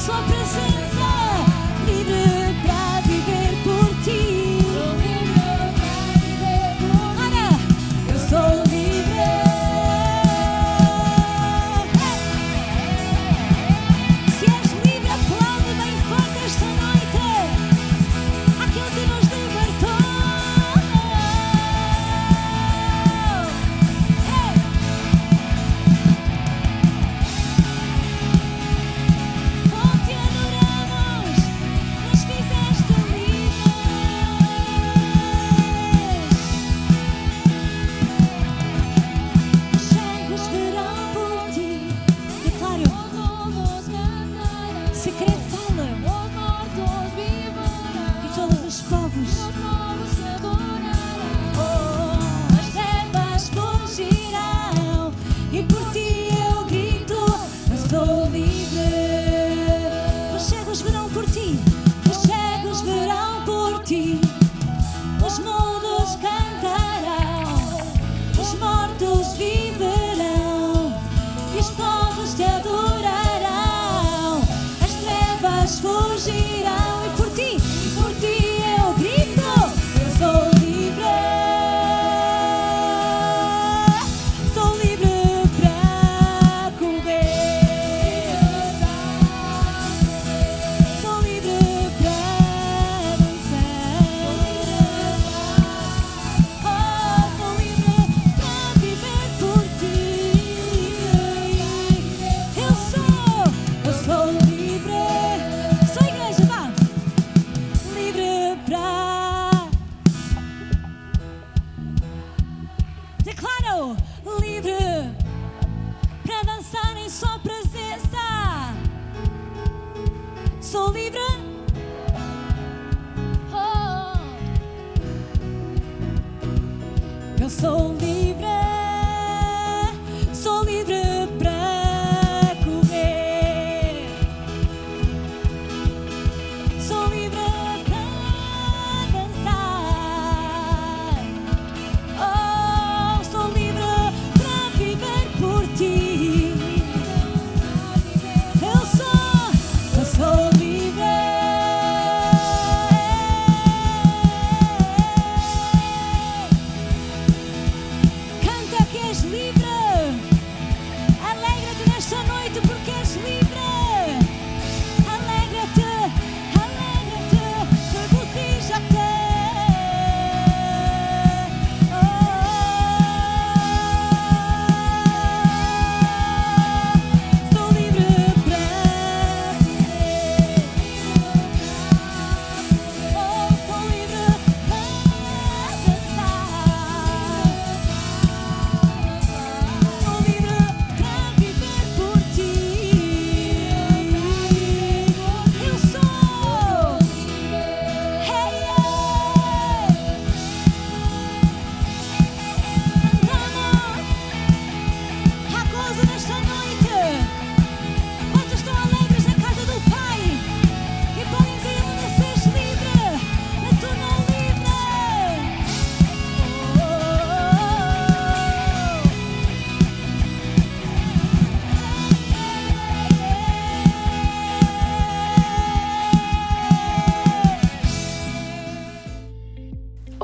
sobre 0.00 0.39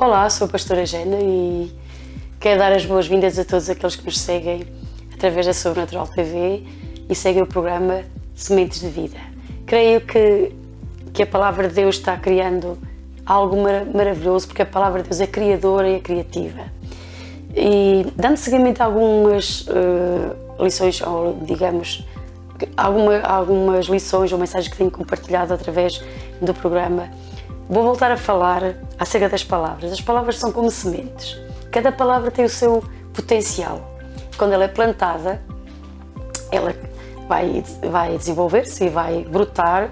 Olá, 0.07 0.29
sou 0.29 0.47
a 0.47 0.49
pastora 0.49 0.85
Jana 0.85 1.17
e 1.19 1.69
quero 2.39 2.57
dar 2.59 2.71
as 2.71 2.85
boas-vindas 2.85 3.37
a 3.37 3.43
todos 3.43 3.69
aqueles 3.69 3.97
que 3.97 4.05
nos 4.05 4.17
seguem 4.17 4.65
através 5.13 5.45
da 5.45 5.53
Sobrenatural 5.53 6.07
TV 6.07 6.63
e 7.09 7.13
seguem 7.13 7.41
o 7.41 7.45
programa 7.45 8.05
Sementes 8.33 8.79
de 8.79 8.87
Vida. 8.87 9.17
Creio 9.65 9.99
que, 9.99 10.55
que 11.11 11.23
a 11.23 11.27
Palavra 11.27 11.67
de 11.67 11.73
Deus 11.73 11.97
está 11.97 12.15
criando 12.15 12.77
algo 13.25 13.61
mara- 13.61 13.85
maravilhoso 13.93 14.47
porque 14.47 14.61
a 14.61 14.65
Palavra 14.65 15.03
de 15.03 15.09
Deus 15.09 15.19
é 15.19 15.27
criadora 15.27 15.89
e 15.89 15.95
é 15.95 15.99
criativa. 15.99 16.61
E 17.53 18.05
dando 18.15 18.37
seguimento 18.37 18.81
a 18.81 18.85
algumas 18.85 19.65
eh, 19.67 20.63
lições, 20.63 21.01
ou 21.01 21.37
digamos, 21.41 22.07
alguma, 22.77 23.19
algumas 23.19 23.87
lições 23.87 24.31
ou 24.31 24.39
mensagens 24.39 24.69
que 24.71 24.77
tenho 24.77 24.89
compartilhado 24.89 25.53
através 25.53 26.01
do 26.41 26.53
programa, 26.53 27.09
vou 27.69 27.83
voltar 27.83 28.11
a 28.11 28.17
falar 28.17 28.75
acerca 28.97 29.29
das 29.29 29.43
palavras. 29.43 29.91
As 29.91 30.01
palavras 30.01 30.37
são 30.37 30.51
como 30.51 30.69
sementes. 30.71 31.37
Cada 31.71 31.91
palavra 31.91 32.31
tem 32.31 32.45
o 32.45 32.49
seu 32.49 32.83
potencial. 33.13 33.97
Quando 34.37 34.53
ela 34.53 34.63
é 34.63 34.67
plantada, 34.67 35.41
ela 36.51 36.73
vai, 37.27 37.63
vai 37.91 38.17
desenvolver-se 38.17 38.85
e 38.85 38.89
vai 38.89 39.25
brotar, 39.25 39.89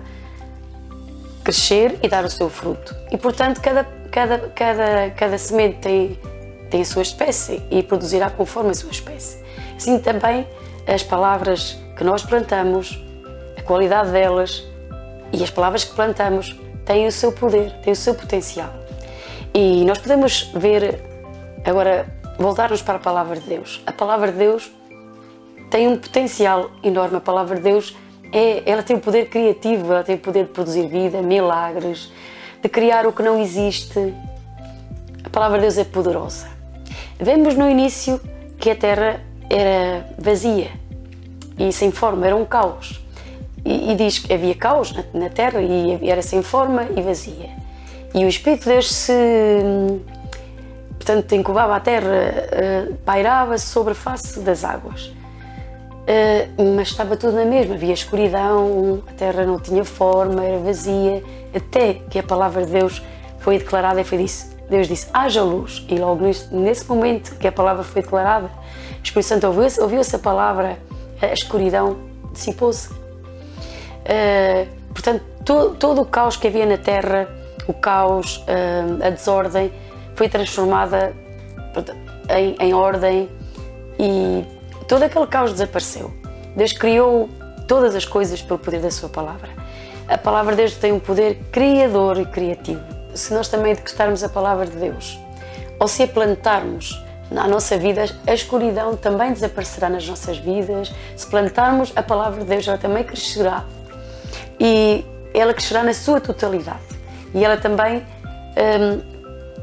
crescer 1.44 2.00
e 2.01 2.07
dar 2.07 2.24
o 2.24 2.30
seu 2.30 2.50
fruto. 2.50 2.95
E, 3.12 3.18
portanto, 3.18 3.62
cada, 3.62 3.83
cada, 4.12 4.39
cada, 4.50 5.10
cada 5.12 5.38
semente 5.38 5.80
tem, 5.80 6.19
tem 6.69 6.81
a 6.81 6.86
sua 6.86 7.01
espécie 7.01 7.62
e 7.69 7.83
produzirá 7.83 8.30
conforme 8.30 8.72
a 8.72 8.74
sua 8.74 8.92
espécie. 8.92 9.44
Assim 9.75 10.00
também 10.00 10.48
as 10.88 11.04
palavras 11.04 11.77
que 11.98 12.04
nós 12.04 12.24
plantamos, 12.24 13.04
a 13.57 13.62
qualidade 13.62 14.12
delas 14.12 14.63
e 15.33 15.44
as 15.44 15.50
palavras 15.50 15.83
que 15.83 15.94
plantamos 15.94 16.56
têm 16.86 17.08
o 17.08 17.12
seu 17.12 17.32
poder, 17.32 17.72
têm 17.82 17.94
o 17.94 17.96
seu 17.96 18.14
potencial. 18.14 18.72
E 19.54 19.84
nós 19.86 19.98
podemos 19.98 20.52
ver, 20.56 21.02
agora, 21.66 22.06
voltarmos 22.38 22.82
para 22.82 22.96
a 22.96 23.00
palavra 23.00 23.40
de 23.40 23.48
Deus. 23.48 23.82
A 23.86 23.92
palavra 23.92 24.32
de 24.32 24.38
Deus 24.38 24.72
tem 25.70 25.88
um 25.88 25.98
potencial 25.98 26.72
enorme. 26.84 27.18
A 27.18 27.22
palavra 27.22 27.56
de 27.56 27.64
Deus 27.64 27.96
é, 28.32 28.70
ela 28.70 28.84
tem 28.84 28.96
o 28.96 29.00
poder 29.00 29.30
criativo, 29.30 29.92
ela 29.92 30.04
tem 30.04 30.16
o 30.16 30.20
poder 30.20 30.46
de 30.46 30.52
produzir 30.52 30.88
vida, 30.88 31.22
milagres, 31.22 32.12
de 32.62 32.70
criar 32.70 33.06
o 33.08 33.14
que 33.14 33.24
não 33.24 33.40
existe. 33.40 34.14
A 35.24 35.30
palavra 35.30 35.58
de 35.58 35.64
Deus 35.64 35.78
é 35.78 35.84
poderosa. 35.84 36.48
Vemos 37.20 37.56
no 37.56 37.70
início 37.70 38.20
que 38.60 38.70
a 38.70 38.76
terra 38.76 39.22
era 39.50 40.06
vazia 40.18 40.72
e 41.58 41.72
sem 41.72 41.92
forma, 41.92 42.26
era 42.26 42.36
um 42.36 42.46
caos. 42.46 43.05
E, 43.66 43.92
e 43.92 43.96
diz 43.96 44.20
que 44.20 44.32
havia 44.32 44.54
caos 44.56 44.94
na, 44.94 45.04
na 45.14 45.30
terra 45.30 45.60
e 45.62 46.08
era 46.08 46.22
sem 46.22 46.44
forma 46.44 46.88
e 46.96 47.02
vazia. 47.02 47.50
E 48.14 48.24
o 48.24 48.30
Espírito 48.30 48.64
de 48.64 48.70
Deus 48.70 48.94
se 48.94 49.12
portanto 51.06 51.36
incubava 51.36 51.76
a 51.76 51.80
terra, 51.80 52.10
eh, 52.10 52.90
pairava 53.06 53.60
sobre 53.60 53.92
a 53.92 53.96
face 53.96 54.40
das 54.40 54.64
águas. 54.64 55.12
Eh, 56.08 56.48
mas 56.76 56.90
estava 56.90 57.16
tudo 57.16 57.34
na 57.34 57.46
mesma, 57.46 57.76
havia 57.76 57.94
escuridão, 57.94 59.04
a 59.08 59.12
terra 59.14 59.46
não 59.46 59.60
tinha 59.60 59.86
forma, 59.86 60.44
era 60.44 60.58
vazia, 60.58 61.24
até 61.56 61.96
que 62.10 62.18
a 62.18 62.24
palavra 62.24 62.66
de 62.66 62.72
Deus 62.72 63.04
foi 63.40 63.60
declarada 63.60 64.02
e 64.02 64.04
foi 64.04 64.18
disse, 64.18 64.56
Deus 64.68 64.88
disse, 64.88 65.08
haja 65.14 65.44
luz. 65.44 65.86
E 65.88 65.96
logo 65.96 66.24
nesse, 66.24 66.88
momento 66.90 67.38
que 67.38 67.48
a 67.48 67.52
palavra 67.52 67.84
foi 67.84 68.02
declarada, 68.02 68.48
o 68.48 69.04
Espírito 69.04 69.28
Santo 69.28 69.48
ouviu-se 69.48 69.80
ouviu 69.80 70.02
a 70.02 70.20
palavra, 70.20 70.80
a 71.22 71.28
escuridão 71.28 71.98
dissipou-se. 72.34 73.05
Eh, 74.06 74.68
portanto, 74.90 75.24
to, 75.44 75.75
todo 75.80 76.02
o 76.02 76.06
caos 76.06 76.38
que 76.38 76.48
havia 76.48 76.66
na 76.66 76.78
terra, 76.78 77.28
o 77.68 77.74
caos, 77.74 78.44
eh, 78.48 79.07
a 79.07 79.10
desordem, 79.10 79.72
foi 80.16 80.30
transformada 80.30 81.13
em, 82.30 82.56
em 82.60 82.74
ordem 82.74 83.30
e 84.00 84.46
todo 84.88 85.04
aquele 85.04 85.28
caos 85.28 85.52
desapareceu. 85.52 86.13
Deus 86.56 86.72
criou 86.72 87.30
todas 87.68 87.96
as 87.96 88.06
coisas 88.06 88.42
pelo 88.42 88.60
poder 88.60 88.80
da 88.80 88.92
Sua 88.92 89.10
palavra. 89.10 89.50
A 90.08 90.18
palavra 90.18 90.51
de 90.56 90.62
Deus 90.62 90.75
tem 90.75 90.92
um 90.92 91.00
poder 91.00 91.40
criador 91.51 92.19
e 92.19 92.25
criativo. 92.25 92.81
Se 93.13 93.34
nós 93.34 93.48
também 93.48 93.74
decretarmos 93.74 94.24
a 94.24 94.30
palavra 94.30 94.66
de 94.66 94.78
Deus, 94.78 95.18
ou 95.80 95.88
se 95.88 96.04
a 96.04 96.08
plantarmos 96.08 97.01
na 97.31 97.48
nossa 97.48 97.75
vida, 97.78 98.06
a 98.28 98.34
escuridão 98.34 98.96
também 98.96 99.34
desaparecerá 99.34 99.90
nas 99.90 100.08
nossas 100.08 100.38
vidas. 100.38 100.94
Se 101.16 101.25
plantarmos 101.28 101.92
a 101.96 102.04
palavra 102.04 102.42
de 102.42 102.46
Deus, 102.46 102.68
ela 102.68 102.78
também 102.78 103.04
crescerá 103.04 103.66
e 104.60 105.06
ela 105.34 105.54
crescerá 105.54 105.84
na 105.84 105.94
sua 105.94 106.19
totalidade. 106.22 106.80
E 107.34 107.44
ela 107.44 107.57
também 107.57 107.98
hum, 107.98 109.02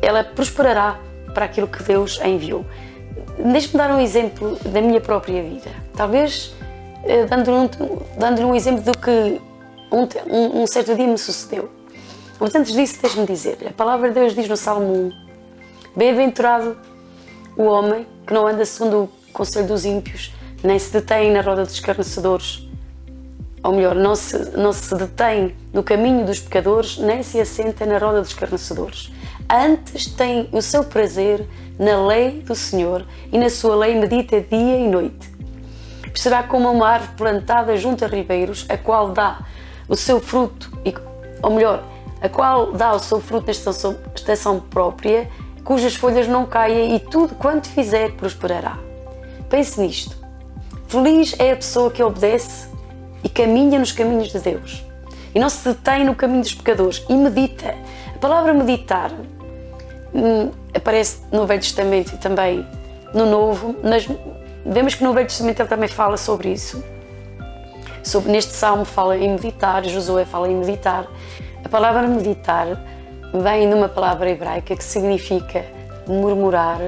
ela 0.00 0.24
prosperará 0.24 0.98
para 1.32 1.46
aquilo 1.46 1.66
que 1.66 1.82
Deus 1.82 2.20
a 2.20 2.28
enviou. 2.28 2.64
Deixe-me 3.38 3.78
dar 3.78 3.90
um 3.90 4.00
exemplo 4.00 4.58
da 4.66 4.80
minha 4.80 5.00
própria 5.00 5.42
vida. 5.42 5.70
Talvez 5.96 6.54
eh, 7.04 7.24
dando-lhe 7.26 7.56
um, 7.56 7.68
dando 8.18 8.42
um 8.42 8.54
exemplo 8.54 8.82
do 8.82 8.96
que 8.98 9.40
um, 9.90 10.62
um, 10.62 10.66
certo 10.66 10.94
dia 10.94 11.06
me 11.06 11.18
sucedeu. 11.18 11.70
Mas 12.38 12.54
antes 12.54 12.72
disso, 12.72 12.98
deixe-me 13.00 13.26
dizer: 13.26 13.58
a 13.68 13.72
palavra 13.72 14.08
de 14.08 14.14
Deus 14.14 14.34
diz 14.34 14.48
no 14.48 14.56
Salmo 14.56 14.92
1: 14.92 15.12
Bem-aventurado 15.96 16.76
o 17.56 17.64
homem 17.64 18.06
que 18.26 18.32
não 18.32 18.46
anda 18.46 18.64
segundo 18.64 19.04
o 19.04 19.32
conselho 19.32 19.66
dos 19.66 19.84
ímpios, 19.84 20.32
nem 20.62 20.78
se 20.78 20.92
detém 20.92 21.30
na 21.32 21.40
roda 21.40 21.64
dos 21.64 21.74
escarnecedores. 21.74 22.68
Ou 23.62 23.72
melhor, 23.72 23.94
não 23.94 24.16
se, 24.16 24.56
não 24.56 24.72
se 24.72 24.94
detém 24.96 25.54
no 25.72 25.82
caminho 25.82 26.26
dos 26.26 26.40
pecadores, 26.40 26.98
nem 26.98 27.22
se 27.22 27.40
assenta 27.40 27.86
na 27.86 27.98
roda 27.98 28.20
dos 28.20 28.30
escarnecedores. 28.30 29.12
Antes 29.48 30.06
tem 30.06 30.48
o 30.52 30.60
seu 30.60 30.82
prazer 30.84 31.46
na 31.78 32.06
lei 32.06 32.40
do 32.40 32.54
Senhor 32.54 33.06
e 33.30 33.38
na 33.38 33.48
sua 33.48 33.76
lei 33.76 33.94
medita 33.94 34.40
dia 34.40 34.78
e 34.78 34.88
noite. 34.88 35.30
Será 36.14 36.42
como 36.42 36.70
uma 36.70 36.88
árvore 36.88 37.12
plantada 37.16 37.76
junto 37.76 38.04
a 38.04 38.08
ribeiros, 38.08 38.66
a 38.68 38.76
qual 38.76 39.10
dá 39.10 39.40
o 39.88 39.96
seu 39.96 40.20
fruto, 40.20 40.70
ou 41.42 41.50
melhor, 41.50 41.84
a 42.20 42.28
qual 42.28 42.72
dá 42.72 42.92
o 42.92 42.98
seu 42.98 43.20
fruto 43.20 43.46
na 43.46 43.52
estação, 43.52 43.96
estação 44.14 44.60
própria 44.60 45.28
cujas 45.64 45.94
folhas 45.94 46.26
não 46.26 46.44
caem 46.44 46.96
e 46.96 47.00
tudo 47.00 47.34
quanto 47.34 47.68
fizer 47.68 48.12
prosperará. 48.12 48.78
Pense 49.48 49.80
nisto. 49.80 50.16
Feliz 50.88 51.34
é 51.38 51.52
a 51.52 51.56
pessoa 51.56 51.90
que 51.90 52.02
obedece 52.02 52.68
e 53.24 53.28
caminha 53.28 53.78
nos 53.78 53.92
caminhos 53.92 54.28
de 54.28 54.38
Deus 54.38 54.84
e 55.34 55.40
não 55.40 55.48
se 55.48 55.68
detém 55.68 56.04
no 56.04 56.14
caminho 56.14 56.42
dos 56.42 56.54
pecadores 56.54 57.04
e 57.08 57.14
medita. 57.14 57.74
A 58.14 58.18
palavra 58.18 58.52
meditar 58.52 59.10
hum, 60.14 60.50
aparece 60.74 61.22
no 61.30 61.46
Velho 61.46 61.60
Testamento 61.60 62.14
e 62.14 62.18
também 62.18 62.66
no 63.14 63.26
Novo, 63.26 63.74
mas 63.82 64.08
vemos 64.64 64.94
que 64.94 65.04
no 65.04 65.12
Velho 65.12 65.26
Testamento 65.26 65.60
ele 65.60 65.68
também 65.68 65.88
fala 65.88 66.16
sobre 66.16 66.50
isso. 66.50 66.82
Sobre, 68.02 68.32
neste 68.32 68.52
salmo 68.52 68.84
fala 68.84 69.16
em 69.16 69.30
meditar, 69.30 69.84
Josué 69.84 70.24
fala 70.24 70.48
em 70.48 70.56
meditar. 70.56 71.06
A 71.64 71.68
palavra 71.68 72.06
meditar 72.06 72.66
vem 73.42 73.68
de 73.68 73.74
uma 73.74 73.88
palavra 73.88 74.28
hebraica 74.28 74.76
que 74.76 74.84
significa 74.84 75.64
murmurar, 76.06 76.80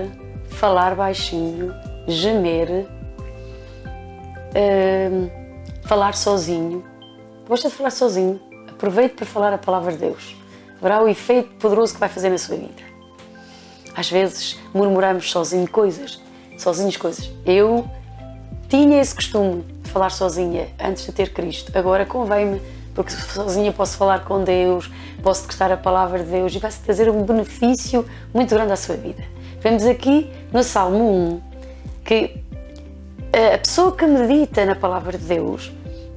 falar 0.50 0.94
baixinho, 0.94 1.72
gemer, 2.06 2.86
hum, 4.56 5.43
falar 5.84 6.14
sozinho. 6.14 6.84
Gosta 7.46 7.68
de 7.68 7.74
falar 7.74 7.90
sozinho? 7.90 8.40
Aproveite 8.68 9.14
para 9.14 9.26
falar 9.26 9.52
a 9.52 9.58
palavra 9.58 9.92
de 9.92 9.98
Deus. 9.98 10.36
Verá 10.80 11.02
o 11.02 11.08
efeito 11.08 11.54
poderoso 11.56 11.94
que 11.94 12.00
vai 12.00 12.08
fazer 12.08 12.30
na 12.30 12.38
sua 12.38 12.56
vida. 12.56 12.82
Às 13.94 14.10
vezes 14.10 14.58
murmuramos 14.72 15.30
sozinho 15.30 15.68
coisas, 15.68 16.20
sozinhos 16.58 16.96
coisas. 16.96 17.30
Eu 17.46 17.88
tinha 18.68 19.00
esse 19.00 19.14
costume 19.14 19.62
de 19.82 19.90
falar 19.90 20.10
sozinha 20.10 20.68
antes 20.80 21.04
de 21.04 21.12
ter 21.12 21.32
Cristo. 21.32 21.70
Agora 21.76 22.04
convém-me, 22.04 22.60
porque 22.94 23.12
sozinha 23.12 23.72
posso 23.72 23.96
falar 23.96 24.24
com 24.24 24.42
Deus, 24.42 24.90
posso 25.22 25.42
decretar 25.42 25.70
a 25.70 25.76
palavra 25.76 26.24
de 26.24 26.30
Deus 26.30 26.54
e 26.54 26.58
vai-se 26.58 26.80
trazer 26.80 27.10
um 27.10 27.22
benefício 27.22 28.04
muito 28.32 28.54
grande 28.54 28.72
à 28.72 28.76
sua 28.76 28.96
vida. 28.96 29.22
Vemos 29.60 29.84
aqui 29.84 30.30
no 30.52 30.62
Salmo 30.62 31.40
1 31.40 31.54
que 32.04 32.43
a 33.34 33.58
pessoa 33.58 33.90
que 33.96 34.06
medita 34.06 34.64
na 34.64 34.76
palavra 34.76 35.18
de 35.18 35.24
Deus, 35.24 35.72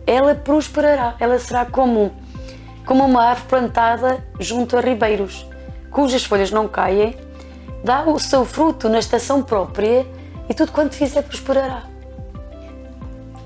ela 0.06 0.36
prosperará, 0.36 1.16
ela 1.20 1.40
será 1.40 1.66
como, 1.66 2.14
como 2.86 3.04
uma 3.04 3.24
árvore 3.24 3.48
plantada 3.50 4.24
junto 4.40 4.78
a 4.78 4.82
ribeiros, 4.82 5.48
cujas 5.90 6.24
folhas 6.24 6.52
não 6.52 6.68
caem, 6.68 7.18
dá 7.84 8.04
o 8.04 8.20
seu 8.20 8.46
fruto 8.46 8.88
na 8.88 9.00
estação 9.00 9.42
própria 9.42 10.06
e 10.48 10.54
tudo 10.54 10.72
quanto 10.72 10.94
fizer 10.94 11.24
prosperará. 11.24 11.84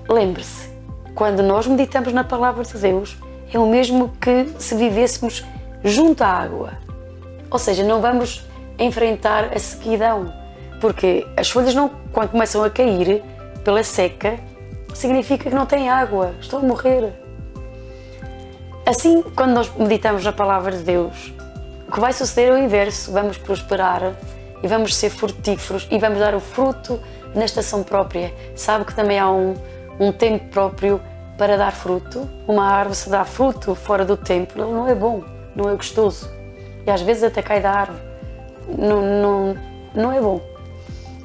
Lembre-se, 0.09 0.69
quando 1.15 1.41
nós 1.41 1.65
meditamos 1.65 2.11
na 2.11 2.25
palavra 2.25 2.65
de 2.65 2.77
Deus, 2.77 3.17
é 3.53 3.57
o 3.57 3.67
mesmo 3.67 4.09
que 4.19 4.47
se 4.59 4.75
vivêssemos 4.75 5.45
junto 5.81 6.23
à 6.23 6.27
água. 6.27 6.73
Ou 7.49 7.57
seja, 7.57 7.83
não 7.83 8.01
vamos 8.01 8.45
enfrentar 8.77 9.55
a 9.55 9.59
sequidão, 9.59 10.33
porque 10.81 11.25
as 11.37 11.49
folhas 11.49 11.73
não, 11.73 11.89
quando 12.11 12.31
começam 12.31 12.63
a 12.63 12.69
cair 12.69 13.23
pela 13.63 13.83
seca, 13.83 14.39
significa 14.93 15.49
que 15.49 15.55
não 15.55 15.65
tem 15.65 15.89
água, 15.89 16.33
estou 16.39 16.59
a 16.59 16.61
morrer. 16.61 17.13
Assim, 18.85 19.21
quando 19.35 19.53
nós 19.53 19.71
meditamos 19.75 20.23
na 20.23 20.33
palavra 20.33 20.71
de 20.71 20.83
Deus, 20.83 21.33
o 21.87 21.91
que 21.91 21.99
vai 21.99 22.13
suceder 22.13 22.51
é 22.51 22.55
o 22.55 22.57
inverso: 22.57 23.11
vamos 23.11 23.37
prosperar 23.37 24.15
e 24.63 24.67
vamos 24.67 24.95
ser 24.95 25.09
frutíferos 25.09 25.87
e 25.91 25.97
vamos 25.97 26.19
dar 26.19 26.35
o 26.35 26.39
fruto 26.39 26.99
na 27.35 27.45
estação 27.45 27.83
própria. 27.83 28.33
Sabe 28.55 28.85
que 28.85 28.95
também 28.95 29.19
há 29.19 29.29
um, 29.29 29.55
um 29.99 30.11
tempo 30.11 30.45
próprio 30.49 31.01
para 31.37 31.57
dar 31.57 31.71
fruto? 31.71 32.29
Uma 32.47 32.65
árvore 32.65 32.95
se 32.95 33.09
dá 33.09 33.23
fruto 33.23 33.75
fora 33.75 34.03
do 34.03 34.17
tempo, 34.17 34.53
ele 34.59 34.71
não 34.71 34.87
é 34.87 34.95
bom, 34.95 35.23
não 35.55 35.69
é 35.69 35.75
gostoso. 35.75 36.29
E 36.85 36.89
às 36.89 37.01
vezes 37.01 37.23
até 37.23 37.41
cai 37.41 37.61
da 37.61 37.71
árvore. 37.71 38.01
Não, 38.77 39.01
não, 39.01 39.57
não 39.93 40.11
é 40.11 40.19
bom. 40.19 40.41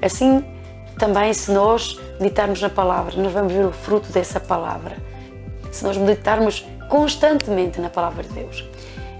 Assim, 0.02 0.44
também 0.98 1.32
se 1.32 1.50
nós 1.50 1.98
meditarmos 2.18 2.60
na 2.60 2.70
palavra, 2.70 3.20
nós 3.20 3.32
vamos 3.32 3.52
ver 3.52 3.66
o 3.66 3.72
fruto 3.72 4.10
dessa 4.12 4.40
palavra. 4.40 4.96
Se 5.70 5.84
nós 5.84 5.96
meditarmos 5.96 6.64
constantemente 6.88 7.80
na 7.80 7.90
palavra 7.90 8.22
de 8.22 8.30
Deus. 8.30 8.64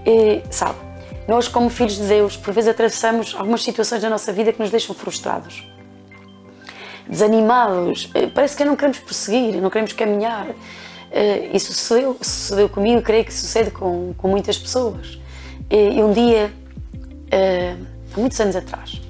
E, 0.05 0.41
sabe, 0.49 0.79
nós 1.27 1.47
como 1.47 1.69
filhos 1.69 1.97
de 1.97 2.07
Deus, 2.07 2.37
por 2.37 2.53
vezes 2.53 2.69
atravessamos 2.69 3.35
algumas 3.37 3.61
situações 3.61 4.01
da 4.01 4.09
nossa 4.09 4.31
vida 4.31 4.53
que 4.53 4.59
nos 4.59 4.71
deixam 4.71 4.95
frustrados. 4.95 5.67
Desanimados, 7.07 8.09
eh, 8.13 8.27
parece 8.27 8.55
que 8.55 8.65
não 8.65 8.75
queremos 8.75 8.99
prosseguir, 8.99 9.61
não 9.61 9.69
queremos 9.69 9.93
caminhar. 9.93 10.47
Eh, 11.11 11.49
isso 11.53 11.73
sucedeu, 11.73 12.17
sucedeu 12.21 12.69
comigo, 12.69 13.01
creio 13.01 13.25
que 13.25 13.33
sucede 13.33 13.71
com, 13.71 14.13
com 14.17 14.27
muitas 14.27 14.57
pessoas. 14.57 15.19
E 15.69 16.01
um 16.01 16.13
dia, 16.13 16.51
eh, 17.29 17.75
há 18.13 18.19
muitos 18.19 18.39
anos 18.39 18.55
atrás, 18.55 19.01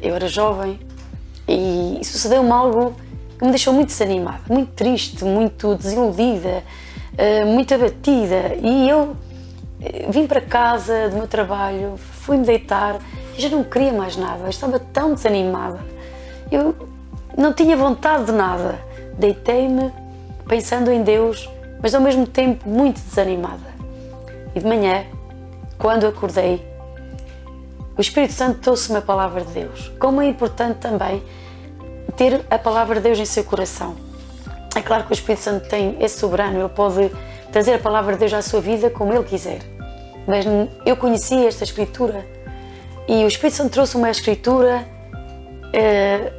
eu 0.00 0.14
era 0.14 0.28
jovem, 0.28 0.78
e 1.50 2.04
sucedeu-me 2.04 2.52
algo 2.52 2.94
que 3.36 3.44
me 3.44 3.50
deixou 3.50 3.72
muito 3.72 3.88
desanimada, 3.88 4.40
muito 4.48 4.70
triste, 4.72 5.24
muito 5.24 5.74
desiludida, 5.74 6.62
eh, 7.18 7.44
muito 7.44 7.74
abatida. 7.74 8.54
E 8.62 8.88
eu 8.88 9.16
eh, 9.82 10.06
vim 10.08 10.26
para 10.26 10.40
casa 10.40 11.08
do 11.08 11.16
meu 11.16 11.26
trabalho, 11.26 11.96
fui-me 11.96 12.44
deitar 12.44 13.00
e 13.36 13.42
já 13.42 13.48
não 13.48 13.64
queria 13.64 13.92
mais 13.92 14.16
nada, 14.16 14.44
eu 14.44 14.50
estava 14.50 14.78
tão 14.78 15.14
desanimada. 15.14 15.80
Eu 16.52 16.74
não 17.36 17.52
tinha 17.52 17.76
vontade 17.76 18.26
de 18.26 18.32
nada. 18.32 18.78
Deitei-me 19.18 19.92
pensando 20.46 20.90
em 20.92 21.02
Deus, 21.02 21.50
mas 21.82 21.94
ao 21.94 22.00
mesmo 22.00 22.26
tempo 22.26 22.68
muito 22.68 23.00
desanimada. 23.00 23.70
E 24.54 24.60
de 24.60 24.66
manhã, 24.66 25.04
quando 25.78 26.06
acordei, 26.06 26.69
o 28.00 28.02
Espírito 28.02 28.32
Santo 28.32 28.60
trouxe-me 28.60 28.96
a 28.96 29.02
palavra 29.02 29.44
de 29.44 29.52
Deus. 29.52 29.92
Como 30.00 30.22
é 30.22 30.26
importante 30.26 30.78
também 30.78 31.22
ter 32.16 32.40
a 32.50 32.58
palavra 32.58 32.94
de 32.94 33.02
Deus 33.02 33.18
em 33.18 33.26
seu 33.26 33.44
coração. 33.44 33.94
É 34.74 34.80
claro 34.80 35.04
que 35.04 35.10
o 35.10 35.12
Espírito 35.12 35.42
Santo 35.42 35.68
tem, 35.68 35.98
é 36.00 36.08
soberano, 36.08 36.60
ele 36.60 36.68
pode 36.70 37.12
trazer 37.52 37.74
a 37.74 37.78
palavra 37.78 38.14
de 38.14 38.20
Deus 38.20 38.32
à 38.32 38.40
sua 38.40 38.62
vida 38.62 38.88
como 38.88 39.12
ele 39.12 39.24
quiser. 39.24 39.58
Mas 40.26 40.46
eu 40.86 40.96
conheci 40.96 41.44
esta 41.44 41.62
Escritura 41.62 42.26
e 43.06 43.22
o 43.22 43.28
Espírito 43.28 43.56
Santo 43.56 43.72
trouxe 43.72 43.98
uma 43.98 44.08
Escritura 44.08 44.88
eh, 45.74 46.32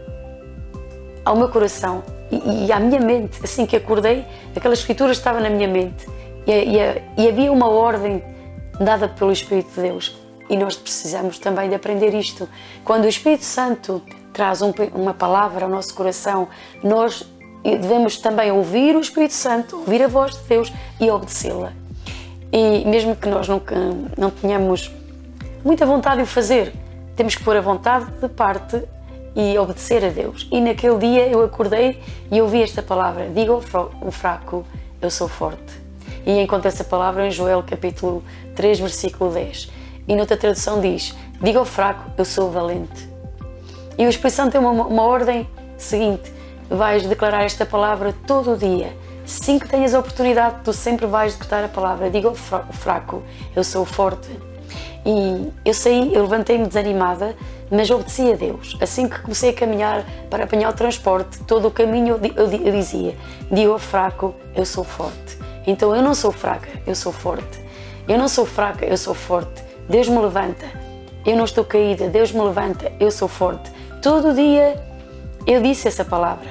ao 1.24 1.36
meu 1.36 1.50
coração 1.50 2.02
e, 2.32 2.66
e, 2.66 2.72
à 2.72 2.80
minha 2.80 3.00
mente. 3.00 3.40
Assim 3.44 3.68
que 3.68 3.76
acordei, 3.76 4.26
aquela 4.56 4.74
Escritura 4.74 5.12
estava 5.12 5.40
na 5.40 5.50
minha 5.52 5.68
mente 5.68 6.08
e, 6.48 6.52
e, 6.52 7.24
e 7.24 7.30
havia 7.30 7.52
uma 7.52 7.70
ordem 7.70 8.24
dada 8.80 9.08
pelo 9.08 9.32
Espírito 9.32 9.70
de 9.76 9.82
Deus 9.82 10.21
e 10.52 10.58
nós 10.58 10.76
precisamos 10.76 11.40
também 11.40 11.70
de 11.70 11.76
aprender 11.76 12.14
isto. 12.14 12.48
Quando 12.84 13.06
o 13.06 13.08
Espírito 13.08 13.46
Santo 13.46 14.02
traz 14.34 14.62
um, 14.62 14.74
uma 14.94 15.14
palavra 15.14 15.64
ao 15.64 15.72
nosso 15.72 15.96
coração, 15.96 16.50
nós 16.84 17.26
devemos 17.64 18.18
também 18.18 18.52
ouvir 18.52 18.94
o 18.94 19.00
Espírito 19.00 19.34
Santo, 19.34 19.78
ouvir 19.78 20.04
a 20.04 20.10
voz 20.10 20.36
de 20.36 20.44
Deus 20.50 20.72
e 21.00 21.10
obedecê-la. 21.10 21.72
E 22.52 22.84
mesmo 22.86 23.16
que 23.16 23.30
nós 23.30 23.48
nunca, 23.48 23.74
não 24.18 24.30
tenhamos 24.30 24.92
muita 25.64 25.86
vontade 25.86 26.18
de 26.18 26.24
o 26.24 26.26
fazer, 26.26 26.74
temos 27.16 27.34
que 27.34 27.44
pôr 27.46 27.56
a 27.56 27.62
vontade 27.62 28.12
de 28.20 28.28
parte 28.28 28.84
e 29.34 29.58
obedecer 29.58 30.04
a 30.04 30.10
Deus. 30.10 30.50
E 30.52 30.60
naquele 30.60 30.98
dia 30.98 31.28
eu 31.30 31.42
acordei 31.46 32.04
e 32.30 32.42
ouvi 32.42 32.62
esta 32.62 32.82
palavra: 32.82 33.30
Diga 33.30 33.54
ao 33.54 33.62
fraco, 34.12 34.66
eu 35.02 35.10
sou 35.10 35.30
forte. 35.30 35.80
E 36.26 36.42
encontro 36.42 36.68
essa 36.68 36.84
palavra 36.84 37.26
em 37.26 37.32
Joel 37.32 37.64
capítulo 37.64 38.22
3, 38.54 38.82
versículo 38.82 39.32
10 39.32 39.80
e 40.12 40.16
noutra 40.16 40.36
tradução 40.36 40.82
diz: 40.82 41.16
Diga 41.42 41.60
ao 41.60 41.64
fraco, 41.66 42.12
eu 42.18 42.26
sou 42.26 42.52
valente. 42.52 43.10
E 43.98 44.06
o 44.06 44.10
Espírito 44.10 44.36
Santo 44.36 44.52
tem 44.52 44.60
uma, 44.60 44.72
uma 44.72 45.04
ordem 45.04 45.50
seguinte: 45.78 46.34
vais 46.70 47.06
declarar 47.06 47.46
esta 47.46 47.66
palavra 47.66 48.14
todo 48.28 48.52
o 48.52 48.58
dia. 48.58 48.94
Sim 49.26 49.58
que 49.58 49.70
tenhas 49.70 49.94
a 49.94 50.00
oportunidade, 50.00 50.58
tu 50.66 50.74
sempre 50.74 51.06
vais 51.06 51.36
declarar 51.38 51.66
a 51.68 51.70
palavra. 51.70 52.10
Diga 52.10 52.28
ao 52.28 52.36
fraco, 52.36 53.24
eu 53.56 53.64
sou 53.64 53.86
forte. 53.86 54.28
E 55.06 55.50
eu 55.64 55.74
saí, 55.74 56.14
eu 56.14 56.24
levantei-me 56.24 56.68
desanimada, 56.68 57.34
mas 57.72 57.90
obedeci 57.90 58.34
a 58.34 58.36
Deus. 58.36 58.78
Assim 58.82 59.08
que 59.08 59.18
comecei 59.22 59.52
a 59.52 59.54
caminhar 59.54 60.04
para 60.30 60.44
apanhar 60.44 60.72
o 60.72 60.74
transporte, 60.74 61.40
todo 61.46 61.70
o 61.70 61.72
caminho 61.72 62.20
eu, 62.36 62.52
eu 62.66 62.72
dizia: 62.74 63.16
Diga 63.50 63.72
ao 63.72 63.80
fraco, 63.80 64.36
eu 64.54 64.66
sou 64.66 64.84
forte. 64.84 65.40
Então 65.66 65.96
eu 65.96 66.02
não 66.02 66.14
sou 66.14 66.34
fraca, 66.34 66.68
eu 66.86 66.96
sou 66.96 67.14
forte. 67.14 67.62
Eu 68.10 68.18
não 68.18 68.28
sou 68.28 68.46
fraca, 68.46 68.86
eu 68.86 68.98
sou 68.98 69.14
forte. 69.14 69.71
Deus 69.92 70.08
me 70.08 70.20
levanta. 70.20 70.66
Eu 71.26 71.36
não 71.36 71.44
estou 71.44 71.66
caída, 71.66 72.08
Deus 72.08 72.32
me 72.32 72.42
levanta, 72.42 72.92
eu 72.98 73.12
sou 73.12 73.28
forte. 73.28 73.70
Todo 74.02 74.34
dia 74.34 74.82
eu 75.46 75.62
disse 75.62 75.86
essa 75.90 76.06
palavra. 76.06 76.48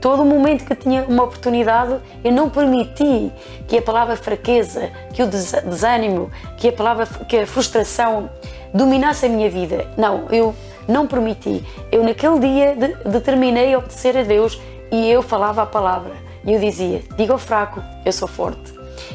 Todo 0.00 0.24
momento 0.24 0.64
que 0.64 0.76
tinha 0.76 1.02
uma 1.02 1.24
oportunidade, 1.24 1.98
eu 2.22 2.30
não 2.30 2.48
permiti 2.48 3.32
que 3.66 3.78
a 3.78 3.82
palavra 3.82 4.16
fraqueza, 4.16 4.92
que 5.12 5.22
o 5.24 5.26
desânimo, 5.26 6.30
que 6.56 6.68
a 6.68 6.72
palavra 6.72 7.06
que 7.28 7.36
a 7.36 7.46
frustração 7.46 8.30
dominasse 8.72 9.26
a 9.26 9.28
minha 9.28 9.50
vida. 9.50 9.88
Não, 9.96 10.26
eu 10.30 10.54
não 10.86 11.06
permiti. 11.06 11.64
Eu 11.90 12.04
naquele 12.04 12.38
dia 12.38 12.76
determinei 13.04 13.74
obedecer 13.74 14.16
a 14.16 14.22
Deus 14.22 14.60
e 14.92 15.10
eu 15.10 15.20
falava 15.20 15.62
a 15.62 15.66
palavra. 15.66 16.12
E 16.46 16.52
eu 16.52 16.60
dizia: 16.60 17.02
diga 17.16 17.32
ao 17.32 17.38
fraco, 17.40 17.82
eu 18.06 18.12
sou 18.12 18.28
forte. 18.28 18.72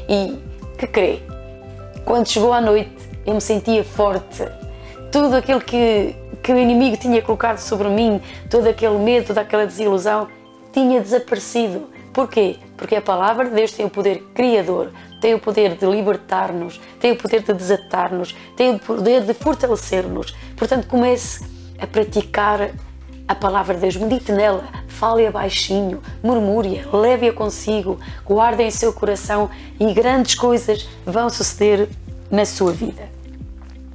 E 0.10 0.38
que 0.78 0.86
crê? 0.86 1.22
Quando 2.04 2.28
chegou 2.28 2.52
a 2.52 2.60
noite, 2.60 3.09
eu 3.30 3.36
me 3.36 3.42
sentia 3.42 3.84
forte, 3.84 4.44
tudo 5.12 5.36
aquilo 5.36 5.62
que, 5.62 6.16
que 6.42 6.52
o 6.52 6.58
inimigo 6.58 6.98
tinha 6.98 7.22
colocado 7.22 7.60
sobre 7.60 7.88
mim, 7.88 8.20
todo 8.50 8.68
aquele 8.68 8.98
medo, 8.98 9.28
toda 9.28 9.42
aquela 9.42 9.68
desilusão, 9.68 10.28
tinha 10.74 11.00
desaparecido. 11.00 11.90
Porquê? 12.12 12.58
Porque 12.76 12.96
a 12.96 13.02
palavra 13.02 13.46
de 13.46 13.52
Deus 13.52 13.72
tem 13.72 13.86
o 13.86 13.90
poder 13.90 14.24
criador, 14.34 14.92
tem 15.22 15.36
o 15.36 15.40
poder 15.40 15.76
de 15.76 15.86
libertar-nos, 15.86 16.82
tem 17.00 17.12
o 17.12 17.16
poder 17.16 17.44
de 17.44 17.54
desatar-nos, 17.54 18.36
tem 18.58 18.76
o 18.76 18.80
poder 18.80 19.22
de 19.22 19.34
fortalecer-nos. 19.36 20.36
Portanto, 20.58 20.88
comece 20.88 21.46
a 21.80 21.86
praticar 21.86 22.72
a 23.28 23.36
palavra 23.36 23.76
de 23.76 23.82
Deus, 23.82 23.96
medite 23.96 24.32
nela, 24.32 24.64
fale-a 24.88 25.30
baixinho, 25.30 26.02
murmure-a, 26.24 26.98
leve-a 26.98 27.32
consigo, 27.32 28.00
guarde 28.26 28.64
em 28.64 28.72
seu 28.72 28.92
coração 28.92 29.52
e 29.80 29.94
grandes 29.94 30.34
coisas 30.34 30.90
vão 31.06 31.30
suceder 31.30 31.88
na 32.32 32.46
sua 32.46 32.72
vida. 32.72 33.19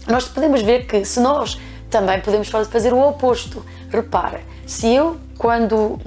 Nós 0.06 0.28
podemos 0.28 0.62
ver 0.62 0.86
que 0.86 1.04
se 1.04 1.20
nós 1.20 1.58
também 1.90 2.20
podemos 2.20 2.48
fazer 2.48 2.92
o 2.92 3.00
oposto. 3.00 3.64
Repara, 3.90 4.40
se 4.66 4.92
eu, 4.92 5.16
quando 5.38 5.98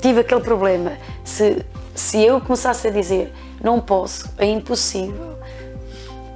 tive 0.00 0.20
aquele 0.20 0.40
problema, 0.40 0.92
se, 1.24 1.64
se 1.94 2.20
eu 2.22 2.40
começasse 2.40 2.88
a 2.88 2.90
dizer 2.90 3.32
não 3.62 3.80
posso, 3.80 4.30
é 4.38 4.46
impossível, 4.46 5.38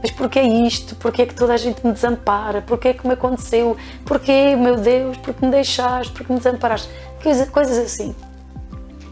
mas 0.05 0.11
porquê 0.11 0.43
isto? 0.43 0.95
Porquê 0.97 1.23
é 1.23 1.27
que 1.27 1.35
toda 1.35 1.55
a 1.55 1.57
gente 1.57 1.83
me 1.83 1.91
desampara? 1.91 2.61
Porquê 2.61 2.89
é 2.89 2.93
que 2.93 3.07
me 3.07 3.15
aconteceu? 3.15 3.75
Porquê, 4.05 4.55
meu 4.55 4.77
Deus? 4.77 5.17
Porque 5.17 5.43
me 5.43 5.51
deixaste? 5.51 6.13
Porque 6.13 6.31
me 6.31 6.39
desamparaste? 6.39 6.91
Coisas, 7.23 7.49
coisas 7.49 7.79
assim. 7.79 8.15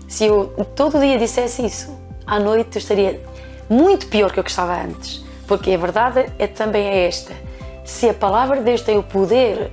Se 0.06 0.26
eu 0.26 0.48
todo 0.76 1.00
dia 1.00 1.18
dissesse 1.18 1.64
isso, 1.64 1.98
à 2.26 2.38
noite 2.38 2.76
eu 2.76 2.78
estaria 2.78 3.18
muito 3.70 4.06
pior 4.08 4.30
que 4.30 4.38
eu 4.38 4.44
que 4.44 4.50
estava 4.50 4.78
antes. 4.78 5.21
Porque 5.46 5.72
a 5.72 5.78
verdade 5.78 6.26
é 6.38 6.46
também 6.46 6.86
é 6.86 7.06
esta. 7.06 7.34
Se 7.84 8.08
a 8.08 8.14
palavra 8.14 8.58
de 8.58 8.64
Deus 8.64 8.82
tem 8.82 8.98
o 8.98 9.02
poder 9.02 9.70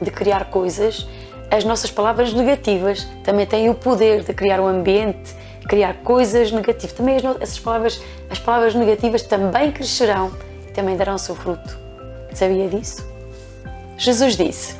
de 0.00 0.10
criar 0.10 0.46
coisas, 0.46 1.06
as 1.50 1.64
nossas 1.64 1.90
palavras 1.90 2.32
negativas 2.32 3.06
também 3.24 3.46
têm 3.46 3.68
o 3.68 3.74
poder 3.74 4.22
de 4.22 4.32
criar 4.32 4.60
um 4.60 4.66
ambiente 4.66 5.34
criar 5.70 5.94
coisas 6.02 6.50
negativas. 6.50 6.92
Também 6.92 7.16
as, 7.16 7.24
essas 7.40 7.58
palavras, 7.60 8.02
as 8.28 8.40
palavras 8.40 8.74
negativas 8.74 9.22
também 9.22 9.70
crescerão 9.70 10.32
e 10.68 10.72
também 10.72 10.96
darão 10.96 11.16
seu 11.16 11.36
fruto. 11.36 11.78
Sabia 12.34 12.68
disso? 12.68 13.08
Jesus 13.96 14.36
disse: 14.36 14.74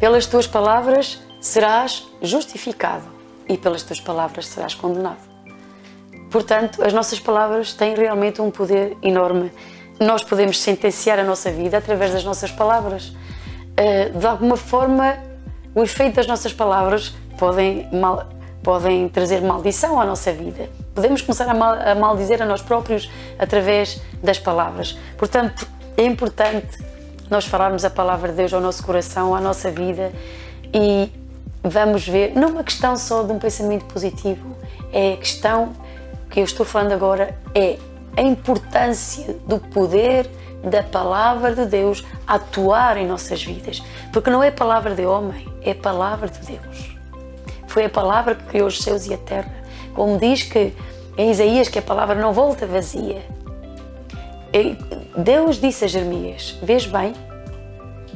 Pelas 0.00 0.26
tuas 0.26 0.48
palavras 0.48 1.20
serás 1.40 2.04
justificado 2.20 3.06
e 3.48 3.56
pelas 3.56 3.84
tuas 3.84 4.00
palavras 4.00 4.48
serás 4.48 4.74
condenado. 4.74 5.27
Portanto, 6.30 6.82
as 6.82 6.92
nossas 6.92 7.18
palavras 7.18 7.72
têm 7.72 7.94
realmente 7.94 8.40
um 8.42 8.50
poder 8.50 8.96
enorme. 9.02 9.50
Nós 9.98 10.22
podemos 10.22 10.60
sentenciar 10.60 11.18
a 11.18 11.24
nossa 11.24 11.50
vida 11.50 11.78
através 11.78 12.12
das 12.12 12.24
nossas 12.24 12.50
palavras. 12.50 13.12
Eh, 13.76 14.10
de 14.10 14.26
alguma 14.26 14.56
forma, 14.56 15.16
o 15.74 15.82
efeito 15.82 16.16
das 16.16 16.26
nossas 16.26 16.52
palavras 16.52 17.14
podem 17.38 17.88
mal, 17.92 18.28
podem 18.62 19.08
trazer 19.08 19.40
maldição 19.40 20.00
à 20.00 20.04
nossa 20.04 20.32
vida. 20.32 20.68
Podemos 20.94 21.22
começar 21.22 21.48
a, 21.48 21.54
mal, 21.54 21.74
a 21.74 21.94
maldizer 21.94 22.42
a 22.42 22.44
nós 22.44 22.60
próprios 22.60 23.10
através 23.38 24.00
das 24.22 24.38
palavras. 24.38 24.98
Portanto, 25.16 25.66
é 25.96 26.04
importante 26.04 26.78
nós 27.30 27.44
falarmos 27.44 27.84
a 27.84 27.90
palavra 27.90 28.30
de 28.30 28.36
Deus 28.36 28.52
ao 28.52 28.60
nosso 28.60 28.84
coração, 28.84 29.34
à 29.34 29.40
nossa 29.40 29.70
vida 29.70 30.12
e 30.74 31.10
vamos 31.62 32.06
ver, 32.06 32.34
não 32.34 32.50
uma 32.50 32.64
questão 32.64 32.96
só 32.96 33.22
de 33.22 33.32
um 33.32 33.38
pensamento 33.38 33.84
positivo, 33.86 34.56
é 34.92 35.14
a 35.14 35.16
questão 35.16 35.72
que 36.30 36.40
eu 36.40 36.44
estou 36.44 36.64
falando 36.64 36.92
agora 36.92 37.38
é 37.54 37.78
a 38.16 38.22
importância 38.22 39.36
do 39.46 39.58
poder 39.58 40.28
da 40.62 40.82
palavra 40.82 41.54
de 41.54 41.66
Deus 41.66 42.04
atuar 42.26 42.96
em 42.96 43.06
nossas 43.06 43.42
vidas. 43.42 43.82
Porque 44.12 44.30
não 44.30 44.42
é 44.42 44.50
palavra 44.50 44.94
de 44.94 45.06
homem, 45.06 45.46
é 45.62 45.72
palavra 45.72 46.28
de 46.28 46.40
Deus. 46.40 46.96
Foi 47.66 47.84
a 47.84 47.90
palavra 47.90 48.34
que 48.34 48.44
criou 48.44 48.66
os 48.66 48.82
céus 48.82 49.06
e 49.06 49.14
a 49.14 49.18
terra. 49.18 49.54
Como 49.94 50.18
diz 50.18 50.42
que 50.42 50.74
em 51.16 51.30
Isaías 51.30 51.68
que 51.68 51.78
a 51.78 51.82
palavra 51.82 52.14
não 52.14 52.32
volta 52.32 52.66
vazia. 52.66 53.22
Deus 55.16 55.60
disse 55.60 55.84
a 55.84 55.88
Jeremias: 55.88 56.58
Vês 56.62 56.86
bem, 56.86 57.12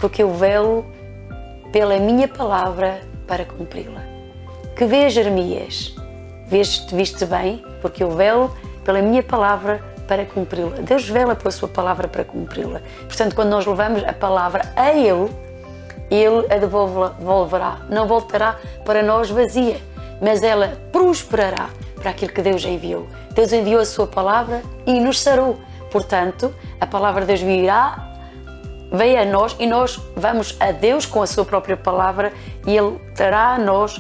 porque 0.00 0.22
eu 0.22 0.32
velo 0.32 0.84
pela 1.70 1.98
minha 1.98 2.28
palavra 2.28 3.00
para 3.26 3.44
cumpri-la. 3.44 4.02
Que 4.76 4.84
vês, 4.84 5.12
Jeremias? 5.12 5.94
Vês, 6.52 6.86
viste 6.92 7.24
bem, 7.24 7.64
porque 7.80 8.04
eu 8.04 8.10
velo 8.10 8.54
pela 8.84 9.00
minha 9.00 9.22
palavra 9.22 9.82
para 10.06 10.26
cumpri-la. 10.26 10.82
Deus 10.82 11.08
vela 11.08 11.34
pela 11.34 11.50
sua 11.50 11.66
palavra 11.66 12.06
para 12.06 12.24
cumpri-la. 12.24 12.82
Portanto, 13.04 13.34
quando 13.34 13.48
nós 13.48 13.64
levamos 13.64 14.04
a 14.04 14.12
palavra 14.12 14.70
a 14.76 14.92
Ele, 14.92 15.30
ele 16.10 16.44
a 16.52 16.58
devolverá, 16.58 17.78
não 17.88 18.06
voltará 18.06 18.58
para 18.84 19.02
nós 19.02 19.30
vazia, 19.30 19.80
mas 20.20 20.42
ela 20.42 20.78
prosperará 20.92 21.70
para 21.96 22.10
aquilo 22.10 22.34
que 22.34 22.42
Deus 22.42 22.62
enviou. 22.66 23.06
Deus 23.30 23.50
enviou 23.50 23.80
a 23.80 23.86
sua 23.86 24.06
palavra 24.06 24.60
e 24.84 25.00
nos 25.00 25.22
sarou. 25.22 25.58
Portanto, 25.90 26.54
a 26.78 26.86
palavra 26.86 27.22
de 27.22 27.28
Deus 27.28 27.40
virá, 27.40 28.12
vem 28.92 29.16
a 29.16 29.24
nós 29.24 29.56
e 29.58 29.66
nós 29.66 29.98
vamos 30.14 30.54
a 30.60 30.70
Deus 30.70 31.06
com 31.06 31.22
a 31.22 31.26
sua 31.26 31.46
própria 31.46 31.78
palavra 31.78 32.30
e 32.66 32.76
Ele 32.76 32.98
trará 33.14 33.54
a 33.54 33.58
nós 33.58 33.98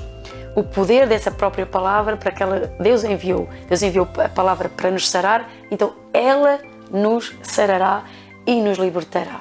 o 0.54 0.62
poder 0.62 1.06
dessa 1.06 1.30
própria 1.30 1.66
palavra 1.66 2.16
para 2.16 2.30
que 2.30 2.42
ela, 2.42 2.74
Deus 2.78 3.04
enviou. 3.04 3.48
Deus 3.68 3.82
enviou 3.82 4.08
a 4.18 4.28
palavra 4.28 4.68
para 4.68 4.90
nos 4.90 5.08
sarar, 5.08 5.50
então 5.70 5.94
ela 6.12 6.60
nos 6.90 7.34
sarará 7.42 8.04
e 8.46 8.60
nos 8.60 8.78
libertará. 8.78 9.40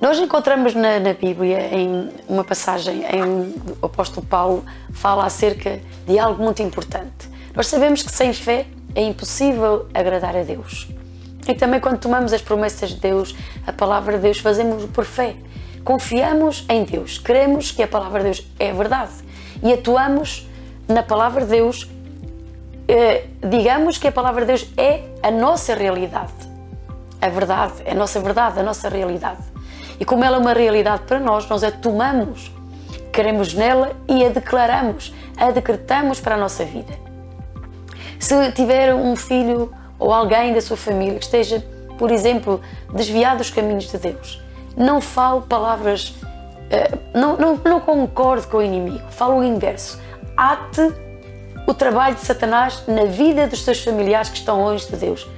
Nós 0.00 0.18
encontramos 0.18 0.74
na, 0.74 0.98
na, 0.98 1.14
Bíblia, 1.14 1.72
em 1.72 2.10
uma 2.28 2.42
passagem 2.42 3.04
em 3.04 3.54
o 3.80 3.86
apóstolo 3.86 4.26
Paulo 4.26 4.64
fala 4.92 5.24
acerca 5.24 5.80
de 6.04 6.18
algo 6.18 6.42
muito 6.42 6.60
importante. 6.60 7.30
Nós 7.54 7.68
sabemos 7.68 8.02
que 8.02 8.10
sem 8.10 8.32
fé 8.32 8.66
é 8.96 9.02
impossível 9.02 9.86
agradar 9.94 10.36
a 10.36 10.42
Deus. 10.42 10.88
E 11.46 11.54
também 11.54 11.78
quando 11.78 11.98
tomamos 11.98 12.32
as 12.32 12.42
promessas 12.42 12.90
de 12.90 12.96
Deus, 13.00 13.34
a 13.66 13.72
palavra 13.72 14.16
de 14.16 14.22
Deus, 14.22 14.38
fazemos 14.38 14.84
por 14.86 15.04
fé. 15.04 15.36
Confiamos 15.84 16.64
em 16.68 16.84
Deus, 16.84 17.18
queremos 17.18 17.72
que 17.72 17.82
a 17.82 17.88
palavra 17.88 18.20
de 18.20 18.24
Deus 18.26 18.46
é 18.58 18.72
verdade 18.72 19.12
e 19.62 19.72
atuamos 19.72 20.48
na 20.88 21.02
palavra 21.02 21.44
de 21.44 21.50
Deus, 21.50 21.88
eh, 22.86 23.26
digamos 23.40 23.98
que 23.98 24.06
a 24.06 24.12
palavra 24.12 24.42
de 24.42 24.48
Deus 24.48 24.68
é 24.76 25.02
a 25.22 25.30
nossa 25.30 25.74
realidade. 25.74 26.32
A 27.20 27.28
verdade, 27.28 27.74
é 27.84 27.92
a 27.92 27.94
nossa 27.94 28.20
verdade, 28.20 28.60
a 28.60 28.62
nossa 28.62 28.88
realidade. 28.88 29.42
E 29.98 30.04
como 30.04 30.24
ela 30.24 30.36
é 30.36 30.40
uma 30.40 30.52
realidade 30.52 31.02
para 31.04 31.20
nós, 31.20 31.48
nós 31.48 31.62
a 31.62 31.70
tomamos, 31.70 32.52
queremos 33.12 33.54
nela 33.54 33.94
e 34.08 34.24
a 34.24 34.28
declaramos, 34.28 35.14
a 35.36 35.50
decretamos 35.50 36.20
para 36.20 36.34
a 36.34 36.38
nossa 36.38 36.64
vida. 36.64 36.92
Se 38.18 38.52
tiver 38.52 38.94
um 38.94 39.14
filho 39.14 39.72
ou 39.98 40.12
alguém 40.12 40.52
da 40.52 40.60
sua 40.60 40.76
família 40.76 41.18
que 41.18 41.24
esteja, 41.24 41.64
por 41.98 42.10
exemplo, 42.10 42.60
desviado 42.92 43.38
dos 43.38 43.50
caminhos 43.50 43.84
de 43.84 43.98
Deus, 43.98 44.41
não 44.76 45.00
fale 45.00 45.42
palavras, 45.42 46.14
eh, 46.70 46.90
não, 47.14 47.36
não, 47.36 47.60
não 47.64 47.80
concorde 47.80 48.46
com 48.46 48.58
o 48.58 48.62
inimigo, 48.62 49.02
fale 49.10 49.32
o 49.32 49.42
inverso. 49.42 50.00
Ate 50.36 50.92
o 51.66 51.74
trabalho 51.74 52.14
de 52.14 52.22
Satanás 52.22 52.82
na 52.86 53.04
vida 53.04 53.46
dos 53.46 53.64
seus 53.64 53.82
familiares 53.82 54.28
que 54.28 54.36
estão 54.38 54.60
longe 54.60 54.86
de 54.88 54.96
Deus. 54.96 55.28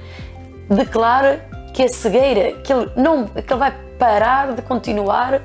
Declara 0.69 1.45
que 1.73 1.83
a 1.83 1.87
cegueira, 1.87 2.53
que 2.61 2.71
ele, 2.73 2.89
não, 2.95 3.25
que 3.27 3.39
ele 3.39 3.59
vai 3.59 3.75
parar 3.99 4.53
de 4.53 4.61
continuar 4.61 5.41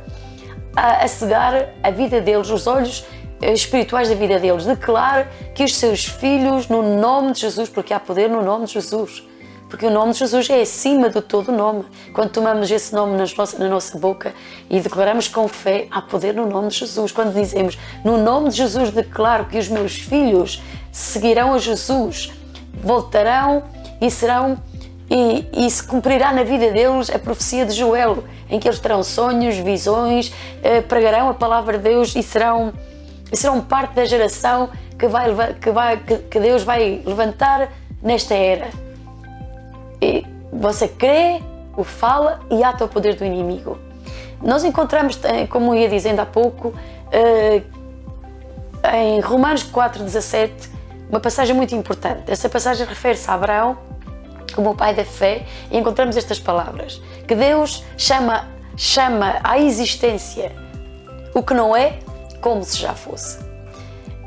a, 0.77 1.05
a 1.05 1.09
cegar 1.09 1.71
a 1.83 1.91
vida 1.91 2.21
deles, 2.21 2.49
os 2.51 2.67
olhos 2.67 3.05
eh, 3.43 3.53
espirituais 3.53 4.09
da 4.09 4.15
vida 4.15 4.39
deles. 4.39 4.65
Declare 4.65 5.27
que 5.55 5.65
os 5.65 5.77
seus 5.77 6.05
filhos, 6.05 6.69
no 6.69 6.97
nome 6.99 7.33
de 7.33 7.41
Jesus, 7.41 7.69
porque 7.69 7.93
há 7.93 8.01
poder 8.01 8.29
no 8.29 8.43
nome 8.43 8.67
de 8.67 8.75
Jesus, 8.75 9.29
porque 9.71 9.87
o 9.87 9.91
nome 9.91 10.13
de 10.13 10.19
Jesus 10.19 10.51
é 10.51 10.61
acima 10.61 11.09
de 11.09 11.23
todo 11.23 11.53
nome. 11.53 11.85
Quando 12.13 12.31
tomamos 12.31 12.69
esse 12.69 12.93
nome 12.93 13.17
na 13.17 13.69
nossa 13.69 13.97
boca 13.97 14.35
e 14.69 14.81
declaramos 14.81 15.29
com 15.29 15.47
fé, 15.47 15.87
há 15.93 16.03
poder 16.03 16.35
no 16.35 16.45
nome 16.45 16.69
de 16.69 16.79
Jesus. 16.79 17.13
Quando 17.13 17.33
dizemos, 17.33 17.79
no 18.05 18.19
nome 18.19 18.51
de 18.51 18.57
Jesus, 18.57 18.91
declaro 18.91 19.47
que 19.47 19.57
os 19.57 19.69
meus 19.69 19.95
filhos 19.95 20.61
seguirão 20.91 21.55
a 21.55 21.59
Jesus, 21.59 22.33
voltarão 22.83 23.63
e 24.01 24.11
serão 24.11 24.59
e, 25.09 25.47
e, 25.53 25.71
se 25.71 25.83
cumprirá 25.85 26.33
na 26.33 26.43
vida 26.43 26.71
deles 26.71 27.11
a 27.11 27.19
profecia 27.19 27.65
de 27.65 27.73
Joel, 27.73 28.25
em 28.49 28.61
que 28.61 28.69
eles 28.69 28.79
terão 28.79 29.03
sonhos, 29.03 29.57
visões, 29.57 30.33
eh, 30.63 30.81
pregarão 30.83 31.29
a 31.29 31.35
palavra 31.35 31.79
de 31.79 31.85
Deus 31.85 32.15
e 32.15 32.23
serão, 32.23 32.73
serão 33.33 33.61
parte 33.61 33.95
da 33.95 34.05
geração 34.05 34.71
que, 34.97 35.09
vai, 35.09 35.35
que, 35.55 35.71
vai, 35.73 35.97
que, 35.97 36.17
que 36.17 36.39
Deus 36.39 36.63
vai 36.63 37.03
levantar 37.05 37.73
nesta 38.01 38.35
era. 38.35 38.90
E 40.01 40.25
você 40.53 40.89
crê, 40.89 41.41
o 41.77 41.85
fala 41.85 42.41
e 42.51 42.63
ata 42.63 42.85
o 42.85 42.89
poder 42.89 43.15
do 43.15 43.25
inimigo. 43.25 43.79
Nós 44.43 44.65
encontramos, 44.65 45.19
eh, 45.25 45.47
como 45.47 45.75
ia 45.75 45.89
dizendo 45.89 46.21
há 46.21 46.27
pouco, 46.27 46.75
eh, 47.13 47.63
em 48.95 49.21
Romanos 49.21 49.63
4,17, 49.63 50.71
uma 51.11 51.21
passagem 51.21 51.55
muito 51.55 51.75
importante. 51.75 52.31
Essa 52.31 52.49
passagem 52.49 52.87
refere-se 52.87 53.31
a 53.31 53.35
Abraão 53.35 53.77
como 54.55 54.71
o 54.71 54.75
pai 54.75 54.95
da 54.95 55.05
fé 55.05 55.47
e 55.71 55.79
encontramos 55.79 56.17
estas 56.17 56.39
palavras: 56.39 57.01
que 57.27 57.35
Deus 57.35 57.85
chama, 57.97 58.49
chama 58.77 59.39
à 59.45 59.59
existência 59.59 60.53
o 61.35 61.43
que 61.43 61.55
não 61.55 61.77
é 61.77 61.99
como 62.41 62.65
se 62.65 62.79
já 62.79 62.95
fosse. 62.95 63.39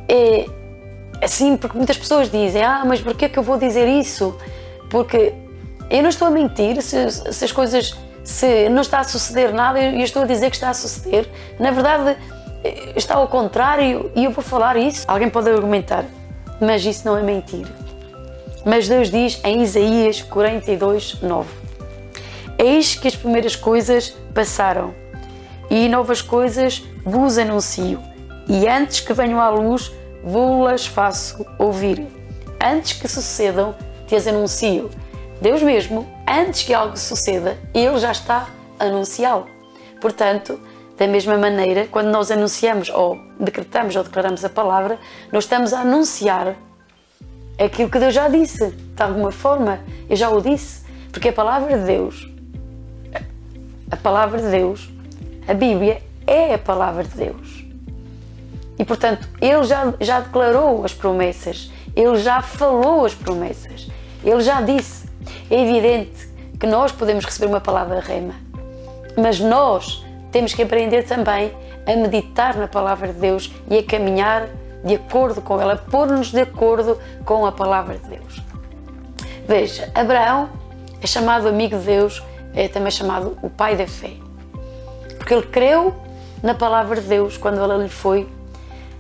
É 0.08 0.46
assim, 1.22 1.58
porque 1.58 1.78
muitas 1.78 1.98
pessoas 1.98 2.30
dizem: 2.30 2.64
Ah, 2.64 2.84
mas 2.86 3.02
porquê 3.02 3.26
é 3.26 3.30
que 3.30 3.40
eu 3.40 3.44
vou 3.44 3.58
dizer 3.58 3.88
isso? 3.88 4.38
Porque 4.90 5.34
eu 5.94 6.02
não 6.02 6.10
estou 6.10 6.28
a 6.28 6.32
mentir 6.32 6.82
se, 6.82 7.12
se 7.12 7.46
as 7.46 7.52
coisas. 7.52 7.96
Se 8.24 8.70
não 8.70 8.82
está 8.82 9.00
a 9.00 9.04
suceder 9.04 9.54
nada, 9.54 9.80
eu 9.80 10.00
estou 10.00 10.24
a 10.24 10.26
dizer 10.26 10.50
que 10.50 10.56
está 10.56 10.70
a 10.70 10.74
suceder. 10.74 11.30
Na 11.60 11.72
verdade, 11.72 12.18
está 12.96 13.16
ao 13.16 13.28
contrário 13.28 14.10
e 14.16 14.24
eu 14.24 14.32
vou 14.32 14.44
falar 14.44 14.76
isso. 14.78 15.04
Alguém 15.08 15.30
pode 15.30 15.50
argumentar, 15.50 16.06
mas 16.60 16.86
isso 16.86 17.06
não 17.06 17.18
é 17.18 17.22
mentira. 17.22 17.70
Mas 18.66 18.88
Deus 18.88 19.12
diz 19.12 19.40
em 19.44 19.62
Isaías 19.62 20.22
42, 20.22 21.22
9: 21.22 21.50
Eis 22.58 22.96
que 22.96 23.08
as 23.08 23.16
primeiras 23.16 23.56
coisas 23.56 24.16
passaram 24.34 24.96
e 25.70 25.90
novas 25.90 26.22
coisas 26.22 26.82
vos 27.04 27.38
anuncio, 27.38 28.02
e 28.48 28.68
antes 28.68 29.02
que 29.02 29.14
venham 29.14 29.40
à 29.40 29.50
luz, 29.50 29.92
vou-las 30.24 30.88
faço 30.88 31.46
ouvir. 31.60 32.08
Antes 32.64 32.94
que 32.94 33.08
sucedam, 33.08 33.76
te 34.08 34.16
as 34.16 34.26
anuncio. 34.26 34.90
Deus 35.44 35.62
mesmo, 35.62 36.08
antes 36.26 36.64
que 36.64 36.74
algo 36.74 36.96
suceda, 36.96 37.58
Ele 37.74 38.00
já 38.00 38.14
está 38.14 38.48
a 38.80 38.86
anunciá-lo. 38.86 39.46
Portanto, 40.00 40.58
da 40.98 41.06
mesma 41.06 41.38
maneira, 41.38 41.86
quando 41.92 42.08
nós 42.08 42.32
anunciamos 42.32 42.88
ou 42.88 43.20
decretamos 43.38 43.94
ou 43.94 44.06
declaramos 44.06 44.46
a 44.46 44.50
palavra, 44.50 44.98
nós 45.34 45.44
estamos 45.44 45.74
a 45.74 45.82
anunciar 45.82 46.56
aquilo 47.60 47.90
que 47.90 48.00
Deus 48.00 48.14
já 48.14 48.30
disse. 48.30 48.72
De 48.72 49.04
alguma 49.04 49.34
forma, 49.34 49.82
eu 50.10 50.16
já 50.16 50.30
o 50.30 50.40
disse. 50.40 50.86
Porque 51.12 51.28
a 51.28 51.34
palavra 51.34 51.78
de 51.78 51.88
Deus, 51.88 52.26
a 53.92 53.98
palavra 53.98 54.42
de 54.42 54.50
Deus, 54.50 54.90
a 55.46 55.54
Bíblia 55.54 56.02
é 56.26 56.54
a 56.54 56.58
palavra 56.58 57.04
de 57.04 57.18
Deus. 57.18 57.66
E 58.80 58.86
portanto, 58.86 59.28
Ele 59.42 59.64
já, 59.66 59.94
já 60.00 60.22
declarou 60.22 60.86
as 60.86 60.94
promessas, 60.94 61.70
Ele 61.94 62.16
já 62.16 62.42
falou 62.42 63.06
as 63.06 63.14
promessas, 63.14 63.90
Ele 64.24 64.40
já 64.40 64.62
disse. 64.62 65.03
É 65.50 65.62
evidente 65.62 66.30
que 66.60 66.68
nós 66.68 66.92
podemos 66.92 67.26
receber 67.26 67.48
uma 67.48 67.62
palavra 67.62 68.00
rema, 68.00 68.36
mas 69.18 69.40
nós 69.40 70.06
temos 70.32 70.54
que 70.54 70.62
aprender 70.64 71.04
também 71.04 71.52
a 71.86 71.96
meditar 71.96 72.56
na 72.56 72.68
palavra 72.68 73.08
de 73.10 73.20
Deus 73.20 73.52
e 73.70 73.78
a 73.78 73.84
caminhar 73.84 74.48
de 74.84 74.96
acordo 74.96 75.42
com 75.42 75.62
ela, 75.62 75.76
pôr-nos 75.76 76.32
de 76.32 76.42
acordo 76.42 77.00
com 77.26 77.46
a 77.46 77.52
palavra 77.52 77.98
de 77.98 78.10
Deus. 78.10 78.42
Veja, 79.48 79.90
Abraão 79.94 80.50
é 81.02 81.08
chamado 81.08 81.48
amigo 81.48 81.78
de 81.78 81.86
Deus, 81.86 82.24
é 82.54 82.68
também 82.68 82.92
chamado 82.92 83.38
o 83.42 83.50
pai 83.50 83.76
da 83.76 83.88
fé, 83.88 84.12
porque 85.18 85.34
ele 85.34 85.48
creu 85.48 85.94
na 86.42 86.54
palavra 86.54 87.00
de 87.00 87.08
Deus 87.08 87.38
quando 87.38 87.60
ela 87.60 87.78
lhe 87.78 87.90
foi, 87.90 88.28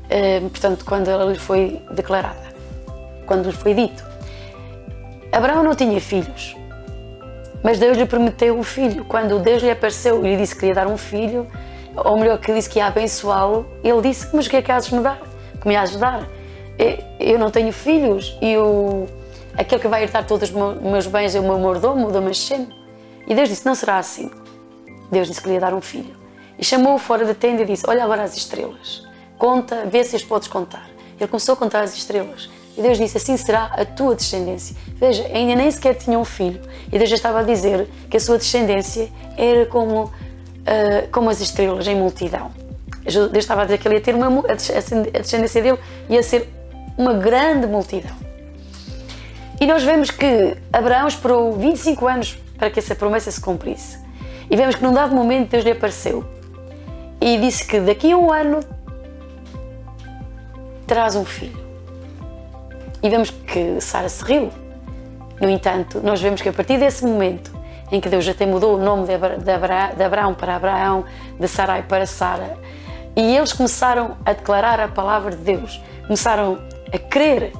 eh, 0.10 0.40
portanto, 0.42 0.86
quando 0.86 1.10
ela 1.10 1.26
lhe 1.32 1.40
foi 1.40 1.82
declarada, 1.92 2.54
quando 3.26 3.46
lhe 3.46 3.56
foi 3.56 3.74
dito. 3.74 4.13
Abraão 5.34 5.64
não 5.64 5.74
tinha 5.74 6.00
filhos, 6.00 6.56
mas 7.64 7.80
Deus 7.80 7.98
lhe 7.98 8.06
prometeu 8.06 8.58
um 8.58 8.64
filho. 8.64 9.04
Quando 9.06 9.40
Deus 9.40 9.64
lhe 9.64 9.72
apareceu 9.72 10.24
e 10.24 10.30
lhe 10.30 10.38
disse 10.38 10.56
que 10.56 10.68
ia 10.68 10.74
dar 10.76 10.86
um 10.86 10.98
filho, 10.98 11.48
ou 11.96 12.18
melhor, 12.18 12.38
que 12.38 12.54
disse 12.54 12.70
que 12.70 12.78
ia 12.78 12.86
abençoá-lo, 12.86 13.66
ele 13.84 14.02
disse: 14.02 14.28
Mas 14.34 14.46
o 14.46 14.50
que 14.50 14.58
é 14.58 14.62
que 14.62 14.72
há 14.72 14.80
de 14.80 14.94
me 14.94 15.02
dar? 15.02 15.20
Que 15.60 15.68
me 15.68 15.76
há 15.76 15.86
de 15.86 15.98
dar? 15.98 16.28
Eu 17.20 17.40
não 17.40 17.50
tenho 17.50 17.72
filhos 17.72 18.38
e 18.42 18.58
o, 18.58 19.08
aquele 19.58 19.82
que 19.82 19.88
vai 19.88 20.04
herdar 20.04 20.26
todos 20.26 20.50
os 20.50 20.82
meus 20.82 21.08
bens 21.08 21.34
é 21.36 21.40
o 21.40 21.44
meu 21.44 21.58
mordomo, 21.58 22.08
o 22.08 22.12
Damasceno. 22.12 22.68
E 23.28 23.34
Deus 23.34 23.50
disse: 23.50 23.66
Não 23.66 23.74
será 23.74 23.98
assim. 23.98 24.30
Deus 25.12 25.28
disse 25.28 25.42
que 25.42 25.48
lhe 25.48 25.56
ia 25.56 25.60
dar 25.60 25.74
um 25.74 25.82
filho. 25.82 26.16
E 26.60 26.64
chamou-o 26.64 27.00
fora 27.00 27.26
da 27.26 27.34
tenda 27.34 27.62
e 27.62 27.66
disse: 27.66 27.86
Olha 27.88 28.04
agora 28.04 28.24
as 28.24 28.36
estrelas. 28.36 29.04
Conta, 29.38 29.86
vê 29.86 30.04
se 30.04 30.16
as 30.16 30.24
podes 30.24 30.48
contar. 30.48 30.88
Ele 31.20 31.28
começou 31.28 31.54
a 31.54 31.56
contar 31.56 31.82
as 31.82 31.96
estrelas. 31.96 32.50
E 32.78 32.82
Deus 32.82 32.98
disse: 32.98 33.18
Assim 33.18 33.38
será 33.38 33.66
a 33.66 33.86
tua 33.86 34.16
descendência. 34.16 34.76
Veja, 34.96 35.26
ainda 35.34 35.56
nem 35.56 35.70
sequer 35.70 35.96
tinha 35.96 36.18
um 36.18 36.26
filho. 36.26 36.62
E 36.92 36.98
Deus 36.98 37.10
já 37.10 37.16
estava 37.16 37.40
a 37.40 37.44
dizer 37.44 37.88
que 38.10 38.18
a 38.18 38.20
sua 38.20 38.38
descendência 38.38 39.10
era 39.38 39.66
como, 39.66 40.06
uh, 40.06 40.12
como 41.12 41.30
as 41.30 41.40
estrelas 41.40 41.88
em 41.88 41.96
multidão. 41.96 42.52
Deus 43.04 43.36
estava 43.36 43.62
a 43.62 43.66
dizer 43.66 43.78
que 43.78 43.88
ele 43.88 43.96
ia 43.96 44.02
ter 44.02 44.16
uma. 44.16 44.28
A 44.48 45.20
descendência 45.20 45.62
dele 45.62 45.78
ia 46.10 46.24
ser 46.24 46.50
uma 46.98 47.14
grande 47.14 47.68
multidão. 47.68 48.16
E 49.60 49.66
nós 49.66 49.84
vemos 49.84 50.10
que 50.10 50.58
Abraão 50.72 51.08
esperou 51.08 51.54
25 51.54 52.08
anos 52.08 52.38
para 52.58 52.70
que 52.70 52.80
essa 52.80 52.96
promessa 52.96 53.30
se 53.30 53.40
cumprisse. 53.40 54.00
E 54.50 54.56
vemos 54.56 54.76
que 54.76 54.84
num 54.84 54.94
dado 54.94 55.16
momento 55.16 55.52
Deus 55.52 55.64
lhe 55.64 55.72
apareceu 55.72 56.24
e 57.20 57.38
disse 57.38 57.66
que 57.66 57.80
daqui 57.80 58.12
a 58.12 58.18
um 58.18 58.32
ano 58.32 58.60
terás 60.86 61.16
um 61.16 61.24
filho. 61.24 61.63
E 63.04 63.10
vemos 63.10 63.30
que 63.30 63.82
Sara 63.82 64.08
se 64.08 64.24
riu. 64.24 64.50
No 65.42 65.50
entanto, 65.50 66.00
nós 66.02 66.22
vemos 66.22 66.42
que 66.42 66.48
a 66.48 66.54
partir 66.54 66.78
desse 66.78 67.06
momento 67.06 67.52
em 67.92 68.00
que 68.00 68.08
Deus 68.08 68.28
até 68.28 68.46
mudou 68.46 68.76
o 68.76 68.80
nome 68.80 69.06
de, 69.06 70.04
Abraão 70.04 70.34
para 70.34 70.56
Abraão, 70.56 71.04
de 71.38 71.48
Sarai 71.48 71.84
para 71.84 72.06
Sara, 72.06 72.58
e 73.16 73.36
eles 73.36 73.54
começaram 73.54 74.18
a 74.26 74.34
declarar 74.34 74.80
a 74.80 74.88
palavra 74.88 75.32
de 75.32 75.44
Deus, 75.44 75.82
começaram 76.08 76.60
a 76.92 76.98
crer 76.98 77.52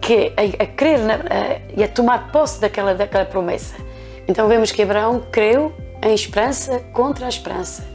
que 0.00 0.32
a, 0.36 0.64
a 0.64 0.66
crer 0.66 0.98
na, 0.98 1.14
a, 1.14 1.60
e 1.74 1.82
a 1.82 1.88
tomar 1.88 2.30
posse 2.30 2.60
daquela, 2.60 2.94
daquela 2.94 3.24
promessa. 3.24 3.76
Então 4.28 4.48
vemos 4.48 4.70
que 4.70 4.82
Abraão 4.82 5.22
creu 5.30 5.72
em 6.02 6.12
esperança 6.12 6.80
contra 6.92 7.26
a 7.26 7.28
esperança 7.28 7.86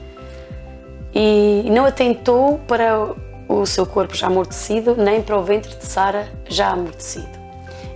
e 1.14 1.70
não 1.70 1.86
atentou 1.86 2.60
para 2.68 3.14
o 3.50 3.66
seu 3.66 3.86
corpo 3.86 4.16
já 4.16 4.28
amortecido, 4.28 4.96
nem 4.96 5.22
para 5.22 5.36
o 5.36 5.44
ventre 5.44 5.76
de 5.76 5.86
Sara 5.86 6.32
já 6.48 6.70
amortecido. 6.70 7.28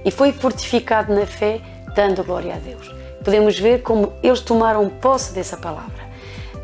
E 0.03 0.09
foi 0.09 0.33
fortificado 0.33 1.13
na 1.13 1.25
fé, 1.25 1.61
dando 1.95 2.23
glória 2.23 2.55
a 2.55 2.57
Deus. 2.57 2.93
Podemos 3.23 3.57
ver 3.57 3.83
como 3.83 4.11
eles 4.21 4.41
tomaram 4.41 4.89
posse 4.89 5.31
dessa 5.31 5.55
palavra. 5.55 6.03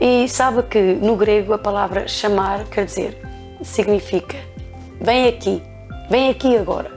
E 0.02 0.28
sabe 0.28 0.63
que 0.63 0.80
no 0.95 1.15
grego 1.15 1.54
a 1.54 1.58
palavra 1.58 2.08
chamar 2.08 2.65
quer 2.65 2.86
dizer, 2.86 3.21
significa 3.62 4.38
vem 4.99 5.28
aqui, 5.28 5.62
vem 6.10 6.30
aqui 6.30 6.58
agora. 6.58 6.91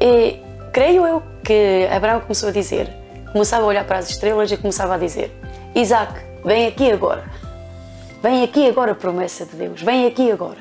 E 0.00 0.38
creio 0.72 1.06
eu 1.06 1.22
que 1.44 1.88
Abraão 1.90 2.20
começou 2.20 2.48
a 2.48 2.52
dizer, 2.52 2.90
começava 3.32 3.62
a 3.62 3.66
olhar 3.66 3.84
para 3.84 3.98
as 3.98 4.10
estrelas 4.10 4.50
e 4.50 4.56
começava 4.56 4.94
a 4.94 4.98
dizer: 4.98 5.30
Isaac, 5.74 6.20
vem 6.44 6.66
aqui 6.66 6.90
agora. 6.90 7.24
Vem 8.22 8.44
aqui 8.44 8.68
agora, 8.68 8.94
promessa 8.94 9.44
de 9.44 9.56
Deus, 9.56 9.82
vem 9.82 10.06
aqui 10.06 10.30
agora. 10.30 10.58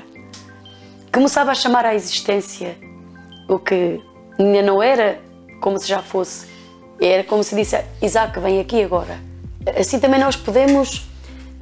Começava 1.14 1.52
a 1.52 1.54
chamar 1.54 1.86
à 1.86 1.94
existência 1.94 2.76
o 3.48 3.60
que 3.60 4.02
ainda 4.40 4.64
não 4.64 4.82
era 4.82 5.20
como 5.62 5.78
se 5.78 5.88
já 5.88 6.02
fosse, 6.02 6.48
era 7.00 7.24
como 7.24 7.44
se 7.44 7.56
disse: 7.56 7.80
Isaac, 8.02 8.40
vem 8.40 8.60
aqui 8.60 8.82
agora. 8.82 9.20
Assim 9.80 10.00
também 10.00 10.20
nós 10.20 10.36
podemos 10.36 11.08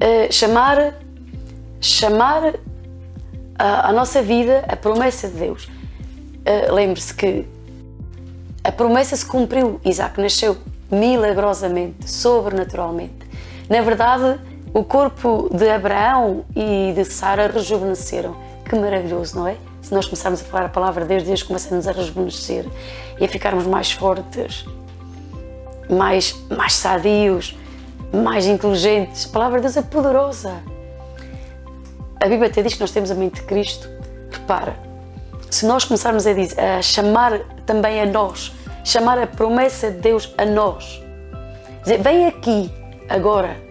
uh, 0.00 0.32
chamar, 0.32 0.94
chamar 1.82 2.54
a, 3.58 3.90
a, 3.90 3.92
nossa 3.92 4.22
vida 4.22 4.64
a 4.68 4.76
promessa 4.76 5.28
de 5.28 5.34
Deus. 5.34 5.64
Uh, 5.66 6.72
Lembre-se 6.72 7.12
que 7.12 7.44
a 8.64 8.72
promessa 8.72 9.14
se 9.14 9.26
cumpriu, 9.26 9.78
Isaac 9.84 10.18
nasceu 10.18 10.56
milagrosamente, 10.90 12.10
sobrenaturalmente. 12.10 13.28
Na 13.68 13.82
verdade, 13.82 14.40
o 14.72 14.84
corpo 14.84 15.50
de 15.52 15.68
Abraão 15.68 16.44
e 16.54 16.92
de 16.94 17.04
Sara 17.04 17.48
rejuvenesceram. 17.48 18.36
Que 18.64 18.76
maravilhoso, 18.76 19.36
não 19.36 19.48
é? 19.48 19.56
Se 19.82 19.92
nós 19.92 20.06
começarmos 20.06 20.40
a 20.40 20.44
falar 20.44 20.66
a 20.66 20.68
palavra 20.68 21.02
de 21.02 21.08
Deus, 21.08 21.22
Deus 21.24 21.42
começa-nos 21.42 21.88
a 21.88 21.92
rejuvenescer 21.92 22.64
e 23.18 23.24
a 23.24 23.28
ficarmos 23.28 23.66
mais 23.66 23.90
fortes, 23.90 24.64
mais, 25.88 26.36
mais 26.56 26.74
sadios, 26.74 27.58
mais 28.12 28.46
inteligentes. 28.46 29.26
A 29.26 29.32
palavra 29.32 29.58
de 29.58 29.64
Deus 29.64 29.76
é 29.76 29.82
poderosa. 29.82 30.62
A 32.20 32.28
Bíblia 32.28 32.48
até 32.48 32.62
diz 32.62 32.74
que 32.74 32.80
nós 32.80 32.92
temos 32.92 33.10
a 33.10 33.14
mente 33.14 33.40
de 33.40 33.42
Cristo. 33.42 33.88
Repara, 34.30 34.76
se 35.50 35.66
nós 35.66 35.84
começarmos 35.84 36.28
a, 36.28 36.32
dizer, 36.32 36.60
a 36.60 36.80
chamar 36.80 37.40
também 37.66 38.00
a 38.00 38.06
nós, 38.06 38.52
chamar 38.84 39.18
a 39.18 39.26
promessa 39.26 39.90
de 39.90 39.98
Deus 39.98 40.32
a 40.38 40.44
nós, 40.44 41.02
dizer, 41.82 42.00
vem 42.00 42.26
aqui 42.26 42.70
agora 43.08 43.69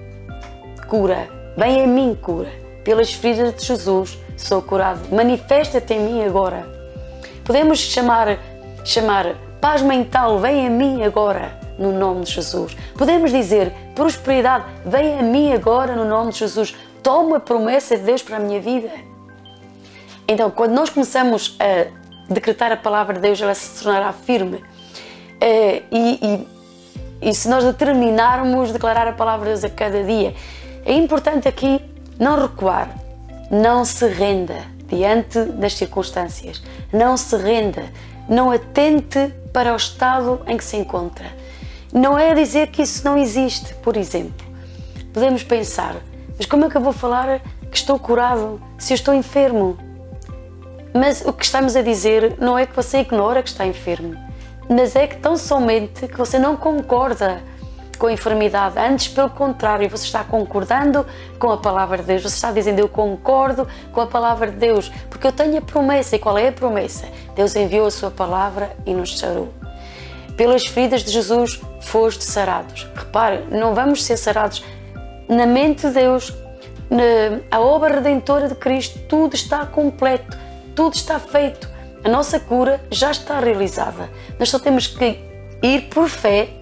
cura. 0.90 1.30
Vem 1.56 1.84
a 1.84 1.88
mim, 1.88 2.18
cura. 2.20 2.50
Pelas 2.84 3.14
feridas 3.14 3.56
de 3.56 3.66
Jesus 3.66 4.18
sou 4.36 4.62
curado. 4.62 5.14
Manifesta-te 5.14 5.94
em 5.94 6.00
mim 6.00 6.24
agora. 6.24 6.68
Podemos 7.46 7.80
chamar, 7.80 8.40
chamar 8.84 9.36
paz 9.62 9.82
mental, 9.82 10.40
vem 10.40 10.68
a 10.68 10.70
mim 10.70 11.04
agora, 11.04 11.58
no 11.78 11.92
nome 11.92 12.24
de 12.24 12.32
Jesus. 12.32 12.76
Podemos 12.98 13.32
dizer 13.32 13.72
prosperidade, 13.94 14.66
vem 14.86 15.20
a 15.20 15.22
mim 15.22 15.54
agora, 15.54 15.96
no 15.96 16.06
nome 16.06 16.32
de 16.32 16.40
Jesus. 16.40 16.76
Toma 17.04 17.38
a 17.38 17.40
promessa 17.40 17.96
de 17.96 18.04
Deus 18.04 18.22
para 18.22 18.38
a 18.38 18.40
minha 18.40 18.60
vida. 18.60 18.90
Então, 20.28 20.52
quando 20.52 20.74
nós 20.74 20.90
começamos 20.90 21.58
a 21.60 21.88
decretar 22.32 22.72
a 22.72 22.78
palavra 22.78 23.16
de 23.16 23.22
Deus, 23.22 23.42
ela 23.42 23.56
se 23.56 23.84
tornará 23.84 24.12
firme. 24.14 24.64
É, 25.42 25.84
e, 25.92 26.48
e, 27.22 27.30
e 27.30 27.34
se 27.34 27.50
nós 27.50 27.64
determinarmos 27.64 28.72
declarar 28.72 29.08
a 29.08 29.14
palavra 29.14 29.46
de 29.46 29.62
Deus 29.62 29.64
a 29.64 29.70
cada 29.70 30.04
dia, 30.04 30.36
é 30.90 30.94
importante 30.94 31.48
aqui 31.48 31.80
não 32.20 32.42
recuar, 32.42 32.90
não 33.52 33.86
se 33.86 34.08
renda 34.08 34.58
diante 34.88 35.40
das 35.44 35.76
circunstâncias, 35.76 36.64
não 36.92 37.16
se 37.16 37.38
renda, 37.38 37.84
não 38.28 38.50
atente 38.50 39.32
para 39.54 39.72
o 39.72 39.76
estado 39.76 40.42
em 40.48 40.58
que 40.58 40.64
se 40.64 40.78
encontra. 40.78 41.28
Não 41.94 42.18
é 42.18 42.34
dizer 42.34 42.72
que 42.72 42.82
isso 42.82 43.06
não 43.06 43.16
existe, 43.16 43.76
por 43.76 43.96
exemplo. 43.96 44.48
Podemos 45.14 45.44
pensar, 45.44 45.96
mas 46.36 46.48
como 46.48 46.66
é 46.66 46.70
que 46.72 46.78
eu 46.78 46.82
vou 46.82 46.94
falar 46.94 47.40
que 47.70 47.78
estou 47.78 48.00
curado 48.00 48.60
se 48.80 48.92
eu 48.92 48.96
estou 48.96 49.14
enfermo? 49.14 49.78
Mas 50.92 51.22
o 51.24 51.32
que 51.32 51.46
estamos 51.46 51.76
a 51.76 51.84
dizer 51.84 52.36
não 52.40 52.58
é 52.58 52.66
que 52.66 52.76
você 52.76 53.02
ignora 53.02 53.44
que 53.44 53.50
está 53.50 53.64
enfermo, 53.64 54.16
mas 54.68 54.96
é 54.96 55.06
que 55.06 55.18
tão 55.18 55.38
somente 55.38 56.08
que 56.08 56.18
você 56.18 56.40
não 56.40 56.58
concorda 56.58 57.44
com 58.00 58.10
enfermidade, 58.10 58.80
antes 58.80 59.10
pelo 59.10 59.30
contrário, 59.30 59.90
você 59.90 60.06
está 60.06 60.24
concordando 60.24 61.06
com 61.38 61.52
a 61.52 61.58
palavra 61.58 61.98
de 61.98 62.04
Deus, 62.04 62.22
você 62.24 62.36
está 62.36 62.50
dizendo 62.50 62.80
eu 62.80 62.88
concordo 62.88 63.68
com 63.92 64.00
a 64.00 64.08
palavra 64.08 64.50
de 64.50 64.58
Deus, 64.58 64.90
porque 65.10 65.28
eu 65.28 65.34
tenho 65.34 65.58
a 65.58 65.62
promessa. 65.62 66.16
E 66.16 66.20
qual 66.20 66.38
é 66.38 66.48
a 66.48 66.52
promessa? 66.52 67.06
Deus 67.36 67.56
enviou 67.58 67.86
a 67.86 67.92
sua 67.92 68.10
palavra 68.10 68.72
e 68.86 68.94
nos 68.94 69.20
sarou. 69.20 69.50
Pelas 70.38 70.66
feridas 70.66 71.04
de 71.04 71.12
Jesus 71.12 71.60
foste 71.82 72.24
sarados. 72.24 72.88
Repare, 72.96 73.44
não 73.52 73.76
vamos 73.76 74.04
ser 74.06 74.16
sarados 74.16 74.64
na 75.28 75.46
mente 75.46 75.86
de 75.88 75.94
Deus, 75.94 76.34
na 76.90 77.42
a 77.52 77.60
obra 77.60 77.96
redentora 77.96 78.48
de 78.48 78.56
Cristo, 78.56 78.98
tudo 79.10 79.36
está 79.36 79.66
completo, 79.66 80.38
tudo 80.74 80.96
está 80.96 81.20
feito. 81.20 81.70
A 82.02 82.08
nossa 82.08 82.40
cura 82.40 82.80
já 82.90 83.12
está 83.12 83.42
realizada. 83.42 84.10
Nós 84.40 84.50
só 84.50 84.58
temos 84.58 84.88
que 84.88 85.20
ir 85.62 85.90
por 85.90 86.08
fé 86.08 86.59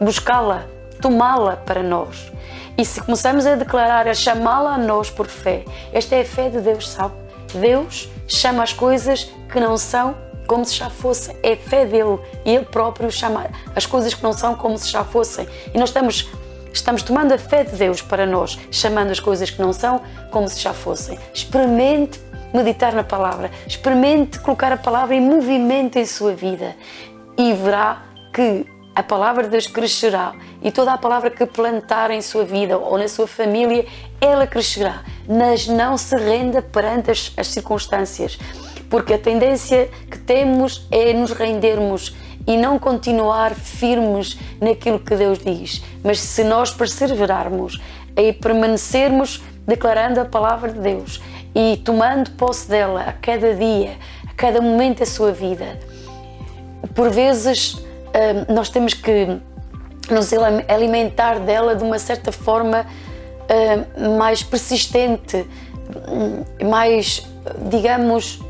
buscá-la, 0.00 0.66
tomá-la 1.00 1.56
para 1.56 1.82
nós. 1.82 2.32
E 2.78 2.84
se 2.84 3.00
começamos 3.00 3.44
a 3.46 3.56
declarar, 3.56 4.08
a 4.08 4.14
chamá-la 4.14 4.74
a 4.74 4.78
nós 4.78 5.10
por 5.10 5.26
fé, 5.26 5.64
esta 5.92 6.16
é 6.16 6.22
a 6.22 6.24
fé 6.24 6.48
de 6.48 6.60
Deus, 6.60 6.88
sabe? 6.88 7.14
Deus 7.54 8.08
chama 8.26 8.62
as 8.62 8.72
coisas 8.72 9.30
que 9.50 9.60
não 9.60 9.76
são 9.76 10.16
como 10.46 10.64
se 10.64 10.76
já 10.76 10.88
fossem. 10.88 11.36
É 11.42 11.52
a 11.52 11.56
fé 11.56 11.84
dele 11.84 12.18
e 12.44 12.54
ele 12.54 12.64
próprio 12.64 13.10
chama 13.10 13.46
as 13.74 13.86
coisas 13.86 14.14
que 14.14 14.22
não 14.22 14.32
são 14.32 14.54
como 14.54 14.78
se 14.78 14.88
já 14.88 15.04
fossem. 15.04 15.46
E 15.74 15.78
nós 15.78 15.90
estamos 15.90 16.28
Estamos 16.72 17.02
tomando 17.02 17.32
a 17.32 17.38
fé 17.38 17.64
de 17.64 17.74
Deus 17.74 18.00
para 18.00 18.24
nós, 18.24 18.56
chamando 18.70 19.10
as 19.10 19.18
coisas 19.18 19.50
que 19.50 19.60
não 19.60 19.72
são 19.72 20.00
como 20.30 20.48
se 20.48 20.60
já 20.60 20.72
fossem. 20.72 21.18
Experimente 21.34 22.20
meditar 22.54 22.92
na 22.92 23.02
palavra, 23.02 23.50
experimente 23.66 24.38
colocar 24.38 24.72
a 24.72 24.76
palavra 24.76 25.14
em 25.14 25.20
movimento 25.20 25.98
em 25.98 26.06
sua 26.06 26.32
vida 26.32 26.76
e 27.36 27.52
verá 27.54 28.02
que 28.32 28.66
a 28.94 29.02
palavra 29.02 29.44
de 29.44 29.50
Deus 29.50 29.66
crescerá 29.66 30.34
e 30.62 30.70
toda 30.70 30.92
a 30.92 30.98
palavra 30.98 31.30
que 31.30 31.46
plantar 31.46 32.10
em 32.10 32.20
sua 32.20 32.44
vida 32.44 32.76
ou 32.76 32.98
na 32.98 33.08
sua 33.08 33.26
família, 33.26 33.86
ela 34.20 34.46
crescerá, 34.46 35.04
mas 35.28 35.66
não 35.66 35.96
se 35.96 36.16
renda 36.16 36.60
perante 36.60 37.10
as, 37.10 37.32
as 37.36 37.48
circunstâncias, 37.48 38.38
porque 38.88 39.14
a 39.14 39.18
tendência 39.18 39.88
que 40.10 40.18
temos 40.18 40.86
é 40.90 41.12
nos 41.12 41.32
rendermos 41.32 42.14
e 42.46 42.56
não 42.56 42.78
continuar 42.78 43.54
firmes 43.54 44.36
naquilo 44.60 44.98
que 44.98 45.14
Deus 45.14 45.38
diz. 45.38 45.82
Mas 46.02 46.20
se 46.20 46.42
nós 46.42 46.72
perseverarmos 46.72 47.80
e 48.16 48.32
permanecermos 48.32 49.42
declarando 49.66 50.20
a 50.20 50.24
palavra 50.24 50.72
de 50.72 50.80
Deus 50.80 51.22
e 51.54 51.76
tomando 51.84 52.30
posse 52.32 52.68
dela 52.68 53.02
a 53.02 53.12
cada 53.12 53.54
dia, 53.54 53.96
a 54.28 54.34
cada 54.34 54.60
momento 54.60 54.98
da 54.98 55.06
sua 55.06 55.30
vida, 55.30 55.78
por 56.94 57.10
vezes 57.10 57.76
nós 58.48 58.68
temos 58.68 58.94
que 58.94 59.38
nos 60.10 60.30
alimentar 60.68 61.38
dela 61.40 61.76
de 61.76 61.84
uma 61.84 61.98
certa 61.98 62.32
forma 62.32 62.86
mais 64.16 64.42
persistente, 64.42 65.46
mais, 66.62 67.26
digamos, 67.68 68.40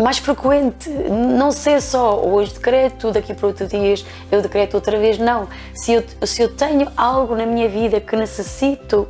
mais 0.00 0.18
frequente. 0.18 0.88
Não 0.88 1.50
ser 1.50 1.80
só 1.80 2.20
hoje 2.24 2.54
decreto, 2.54 3.10
daqui 3.10 3.34
para 3.34 3.46
outros 3.46 3.68
dias 3.68 4.04
eu 4.30 4.42
decreto 4.42 4.74
outra 4.74 4.98
vez. 4.98 5.18
Não. 5.18 5.48
Se 5.74 5.92
eu, 5.92 6.04
se 6.26 6.42
eu 6.42 6.54
tenho 6.54 6.88
algo 6.96 7.34
na 7.34 7.46
minha 7.46 7.68
vida 7.68 8.00
que 8.00 8.16
necessito 8.16 9.08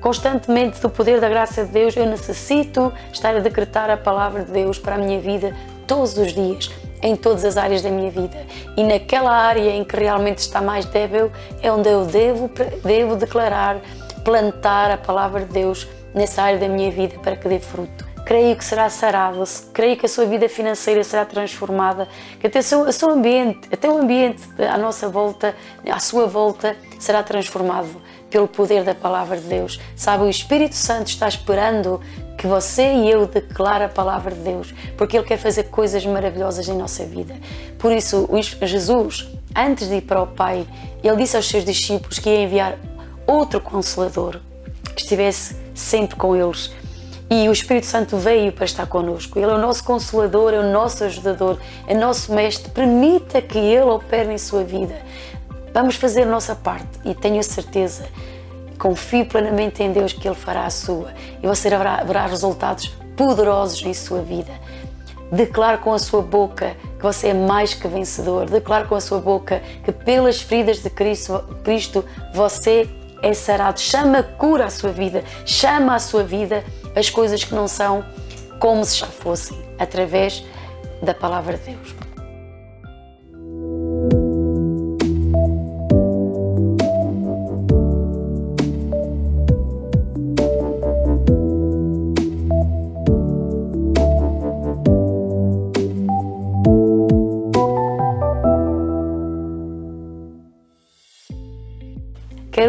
constantemente 0.00 0.80
do 0.80 0.88
poder 0.88 1.20
da 1.20 1.28
graça 1.28 1.64
de 1.64 1.72
Deus, 1.72 1.94
eu 1.94 2.06
necessito 2.06 2.92
estar 3.12 3.36
a 3.36 3.40
decretar 3.40 3.90
a 3.90 3.96
palavra 3.96 4.44
de 4.44 4.50
Deus 4.50 4.78
para 4.78 4.94
a 4.94 4.98
minha 4.98 5.20
vida 5.20 5.54
todos 5.86 6.16
os 6.16 6.32
dias 6.32 6.70
em 7.02 7.16
todas 7.16 7.44
as 7.44 7.56
áreas 7.56 7.82
da 7.82 7.90
minha 7.90 8.10
vida. 8.10 8.46
E 8.76 8.82
naquela 8.82 9.32
área 9.32 9.70
em 9.70 9.84
que 9.84 9.96
realmente 9.96 10.38
está 10.38 10.60
mais 10.60 10.84
débil 10.86 11.30
é 11.62 11.70
onde 11.70 11.88
eu 11.88 12.04
devo, 12.04 12.50
devo 12.84 13.16
declarar, 13.16 13.80
plantar 14.24 14.90
a 14.90 14.96
palavra 14.96 15.44
de 15.44 15.52
Deus 15.52 15.86
nessa 16.14 16.42
área 16.42 16.58
da 16.58 16.68
minha 16.68 16.90
vida 16.90 17.18
para 17.22 17.36
que 17.36 17.48
dê 17.48 17.58
fruto. 17.58 18.08
Creio 18.24 18.54
que 18.54 18.64
será 18.64 18.88
sarado, 18.88 19.42
creio 19.72 19.96
que 19.96 20.06
a 20.06 20.08
sua 20.08 20.24
vida 20.24 20.48
financeira 20.48 21.02
será 21.02 21.24
transformada, 21.24 22.06
que 22.38 22.46
até 22.46 22.60
o 22.60 22.62
seu, 22.62 22.82
o 22.82 22.92
seu 22.92 23.10
ambiente, 23.10 23.68
até 23.72 23.88
o 23.88 23.98
ambiente 23.98 24.42
à 24.70 24.78
nossa 24.78 25.08
volta, 25.08 25.54
à 25.90 25.98
sua 25.98 26.26
volta, 26.26 26.76
será 26.98 27.24
transformado 27.24 28.00
pelo 28.30 28.46
poder 28.46 28.84
da 28.84 28.94
palavra 28.94 29.36
de 29.36 29.48
Deus. 29.48 29.80
Sabe, 29.96 30.24
o 30.24 30.30
Espírito 30.30 30.76
Santo 30.76 31.08
está 31.08 31.26
esperando 31.26 32.00
que 32.40 32.46
você 32.46 32.94
e 32.94 33.10
eu 33.10 33.26
declare 33.26 33.84
a 33.84 33.88
palavra 33.88 34.34
de 34.34 34.40
Deus, 34.40 34.72
porque 34.96 35.14
Ele 35.14 35.26
quer 35.26 35.36
fazer 35.36 35.64
coisas 35.64 36.06
maravilhosas 36.06 36.66
em 36.68 36.74
nossa 36.74 37.04
vida. 37.04 37.34
Por 37.78 37.92
isso, 37.92 38.26
Jesus, 38.62 39.28
antes 39.54 39.88
de 39.88 39.96
ir 39.96 40.00
para 40.00 40.22
o 40.22 40.26
Pai, 40.26 40.66
Ele 41.04 41.16
disse 41.16 41.36
aos 41.36 41.46
seus 41.46 41.66
discípulos 41.66 42.18
que 42.18 42.30
ia 42.30 42.44
enviar 42.44 42.78
outro 43.26 43.60
Consolador, 43.60 44.40
que 44.96 45.02
estivesse 45.02 45.54
sempre 45.74 46.16
com 46.16 46.34
eles. 46.34 46.72
E 47.28 47.46
o 47.46 47.52
Espírito 47.52 47.84
Santo 47.84 48.16
veio 48.16 48.50
para 48.52 48.64
estar 48.64 48.86
connosco. 48.86 49.38
Ele 49.38 49.50
é 49.50 49.54
o 49.54 49.58
nosso 49.58 49.84
consolador, 49.84 50.54
é 50.54 50.58
o 50.58 50.72
nosso 50.72 51.04
ajudador, 51.04 51.58
é 51.86 51.94
nosso 51.94 52.32
mestre. 52.32 52.70
Permita 52.72 53.42
que 53.42 53.58
Ele 53.58 53.82
opere 53.82 54.32
em 54.32 54.38
sua 54.38 54.64
vida. 54.64 54.96
Vamos 55.74 55.94
fazer 55.94 56.22
a 56.22 56.26
nossa 56.26 56.56
parte 56.56 56.98
e 57.04 57.14
tenho 57.14 57.44
certeza 57.44 58.04
confie 58.80 59.24
plenamente 59.24 59.82
em 59.82 59.92
Deus 59.92 60.14
que 60.14 60.26
Ele 60.26 60.34
fará 60.34 60.64
a 60.64 60.70
sua 60.70 61.12
e 61.42 61.46
você 61.46 61.68
verá, 61.68 62.26
resultados 62.26 62.88
poderosos 63.14 63.84
em 63.84 63.92
sua 63.92 64.22
vida. 64.22 64.50
Declare 65.30 65.78
com 65.78 65.92
a 65.92 65.98
sua 65.98 66.22
boca 66.22 66.74
que 66.98 67.02
você 67.02 67.28
é 67.28 67.34
mais 67.34 67.74
que 67.74 67.86
vencedor. 67.86 68.48
Declare 68.48 68.88
com 68.88 68.96
a 68.96 69.00
sua 69.00 69.20
boca 69.20 69.62
que 69.84 69.92
pelas 69.92 70.40
feridas 70.40 70.82
de 70.82 70.90
Cristo, 70.90 71.44
Cristo 71.62 72.04
você 72.34 72.88
é 73.22 73.32
sarado. 73.34 73.78
Chama 73.78 74.22
cura 74.22 74.64
à 74.64 74.70
sua 74.70 74.90
vida. 74.90 75.22
Chama 75.44 75.94
à 75.94 75.98
sua 75.98 76.24
vida 76.24 76.64
as 76.96 77.08
coisas 77.10 77.44
que 77.44 77.54
não 77.54 77.68
são 77.68 78.04
como 78.58 78.84
se 78.84 78.96
já 78.96 79.06
fossem, 79.06 79.56
através 79.78 80.42
da 81.00 81.14
palavra 81.14 81.56
de 81.56 81.70
Deus. 81.72 82.09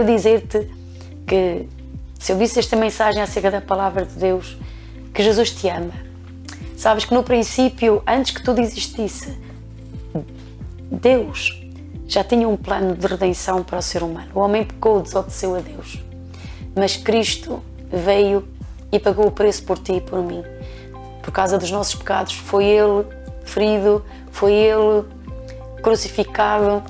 Quero 0.02 0.16
dizer-te 0.16 0.68
que 1.28 1.70
se 2.18 2.32
eu 2.32 2.38
visse 2.38 2.58
esta 2.58 2.76
mensagem 2.76 3.22
acerca 3.22 3.52
da 3.52 3.62
palavra 3.62 4.04
de 4.04 4.16
Deus, 4.16 4.58
que 5.14 5.22
Jesus 5.22 5.52
te 5.52 5.70
ama. 5.70 5.94
Sabes 6.76 7.06
que 7.06 7.14
no 7.14 7.22
princípio, 7.22 8.02
antes 8.08 8.34
que 8.34 8.42
tudo 8.42 8.60
existisse, 8.62 9.38
Deus 10.90 11.62
já 12.08 12.24
tinha 12.24 12.50
um 12.50 12.58
plano 12.58 12.96
de 12.96 13.06
redenção 13.06 13.64
para 13.64 13.78
o 13.78 13.82
ser 13.84 14.02
humano. 14.02 14.28
O 14.34 14.40
homem 14.40 14.64
pecou, 14.64 15.04
desobedeceu 15.04 15.56
a 15.56 15.60
Deus. 15.60 16.00
Mas 16.76 16.98
Cristo 16.98 17.62
veio 17.92 18.48
e 18.92 18.98
pagou 18.98 19.28
o 19.28 19.32
preço 19.32 19.64
por 19.66 19.78
ti 19.78 19.98
e 19.98 20.02
por 20.02 20.24
mim. 20.24 20.44
Por 21.22 21.32
causa 21.32 21.60
dos 21.60 21.70
nossos 21.70 21.94
pecados, 21.94 22.34
foi 22.34 22.66
Ele 22.66 23.06
ferido, 23.44 24.04
foi 24.32 24.54
Ele 24.54 25.06
crucificado, 25.84 26.82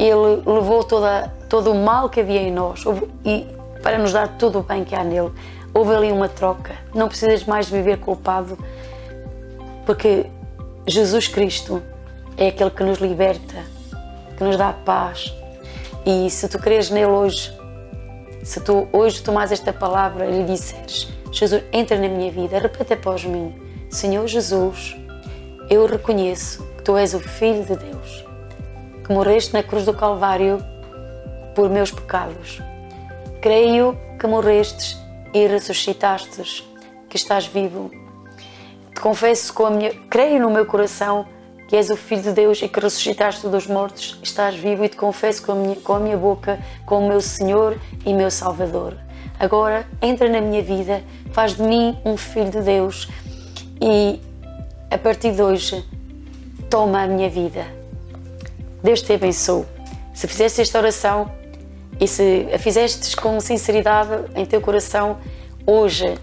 Ele 0.00 0.42
levou 0.44 0.82
toda 0.82 1.35
todo 1.48 1.72
o 1.72 1.74
mal 1.74 2.08
que 2.08 2.20
havia 2.20 2.40
em 2.40 2.52
nós 2.52 2.84
e 3.24 3.46
para 3.82 3.98
nos 3.98 4.12
dar 4.12 4.36
todo 4.36 4.58
o 4.58 4.62
bem 4.62 4.84
que 4.84 4.94
há 4.94 5.04
nele. 5.04 5.32
Houve 5.72 5.94
ali 5.94 6.12
uma 6.12 6.28
troca. 6.28 6.74
Não 6.94 7.08
precisas 7.08 7.44
mais 7.44 7.68
viver 7.68 7.98
culpado, 7.98 8.58
porque 9.84 10.26
Jesus 10.86 11.28
Cristo 11.28 11.82
é 12.36 12.48
aquele 12.48 12.70
que 12.70 12.82
nos 12.82 12.98
liberta, 12.98 13.64
que 14.36 14.42
nos 14.42 14.56
dá 14.56 14.72
paz. 14.72 15.34
E 16.04 16.30
se 16.30 16.48
tu 16.48 16.58
creres 16.58 16.90
nele 16.90 17.06
hoje, 17.06 17.52
se 18.42 18.60
tu 18.60 18.88
hoje 18.92 19.22
tomas 19.22 19.52
esta 19.52 19.72
palavra 19.72 20.26
e 20.26 20.38
lhe 20.38 20.44
disseres: 20.44 21.08
Jesus, 21.30 21.62
entra 21.72 21.98
na 21.98 22.08
minha 22.08 22.30
vida, 22.30 22.58
repete 22.58 22.94
após 22.94 23.24
mim: 23.24 23.54
Senhor 23.90 24.26
Jesus, 24.26 24.96
eu 25.68 25.86
reconheço 25.86 26.64
que 26.76 26.82
tu 26.82 26.96
és 26.96 27.12
o 27.12 27.20
Filho 27.20 27.64
de 27.64 27.76
Deus 27.76 28.26
que 29.06 29.12
morreste 29.12 29.52
na 29.52 29.62
cruz 29.62 29.84
do 29.84 29.94
Calvário 29.94 30.58
por 31.56 31.70
meus 31.70 31.90
pecados. 31.90 32.60
Creio 33.40 33.98
que 34.20 34.26
morrestes 34.26 34.96
e 35.32 35.46
ressuscitastes, 35.46 36.62
que 37.08 37.16
estás 37.16 37.46
vivo. 37.46 37.90
Te 38.94 39.00
confesso 39.00 39.52
com 39.54 39.64
a 39.64 39.70
minha, 39.70 39.90
creio 40.10 40.38
no 40.38 40.50
meu 40.50 40.66
coração 40.66 41.26
que 41.66 41.74
és 41.74 41.90
o 41.90 41.96
Filho 41.96 42.22
de 42.22 42.32
Deus 42.32 42.62
e 42.62 42.68
que 42.68 42.78
ressuscitaste 42.78 43.48
dos 43.48 43.66
mortos, 43.66 44.20
estás 44.22 44.54
vivo 44.54 44.84
e 44.84 44.88
te 44.88 44.96
confesso 44.96 45.42
com 45.42 45.52
a 45.52 45.54
minha, 45.56 45.76
com 45.76 45.94
a 45.94 45.98
minha 45.98 46.16
boca 46.16 46.60
como 46.84 47.08
meu 47.08 47.20
Senhor 47.20 47.76
e 48.04 48.14
meu 48.14 48.30
Salvador. 48.30 48.96
Agora 49.40 49.84
entra 50.00 50.28
na 50.28 50.40
minha 50.40 50.62
vida, 50.62 51.02
faz 51.32 51.56
de 51.56 51.62
mim 51.62 51.98
um 52.04 52.16
Filho 52.16 52.50
de 52.50 52.60
Deus 52.60 53.08
e 53.80 54.20
a 54.90 54.96
partir 54.96 55.32
de 55.32 55.42
hoje 55.42 55.84
toma 56.70 57.02
a 57.02 57.06
minha 57.08 57.28
vida. 57.28 57.66
Deus 58.82 59.02
te 59.02 59.14
abençoe. 59.14 59.64
Se 60.14 60.28
fizeste 60.28 60.60
esta 60.60 60.78
oração 60.78 61.30
e 62.00 62.06
se 62.06 62.48
a 62.52 62.58
fizeste 62.58 63.16
com 63.16 63.40
sinceridade 63.40 64.24
em 64.34 64.44
teu 64.44 64.60
coração, 64.60 65.18
hoje 65.66 66.14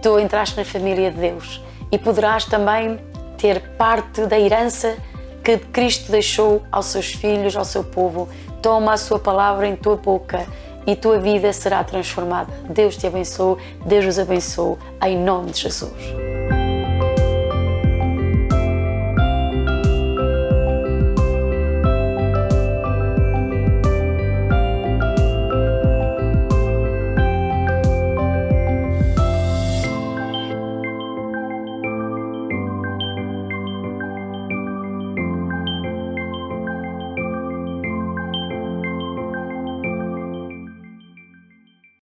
tu 0.00 0.18
entraste 0.18 0.56
na 0.56 0.64
família 0.64 1.10
de 1.10 1.18
Deus 1.18 1.60
e 1.90 1.98
poderás 1.98 2.44
também 2.44 2.98
ter 3.36 3.60
parte 3.76 4.26
da 4.26 4.38
herança 4.38 4.96
que 5.42 5.58
Cristo 5.58 6.12
deixou 6.12 6.62
aos 6.70 6.86
seus 6.86 7.12
filhos, 7.12 7.56
ao 7.56 7.64
seu 7.64 7.82
povo. 7.82 8.28
Toma 8.60 8.92
a 8.92 8.96
sua 8.96 9.18
palavra 9.18 9.66
em 9.66 9.76
tua 9.76 9.96
boca 9.96 10.46
e 10.86 10.94
tua 10.94 11.18
vida 11.18 11.52
será 11.52 11.82
transformada. 11.82 12.52
Deus 12.68 12.96
te 12.96 13.06
abençoe, 13.06 13.56
Deus 13.86 14.04
os 14.06 14.18
abençoe, 14.18 14.76
em 15.02 15.16
nome 15.16 15.50
de 15.50 15.60
Jesus. 15.62 16.27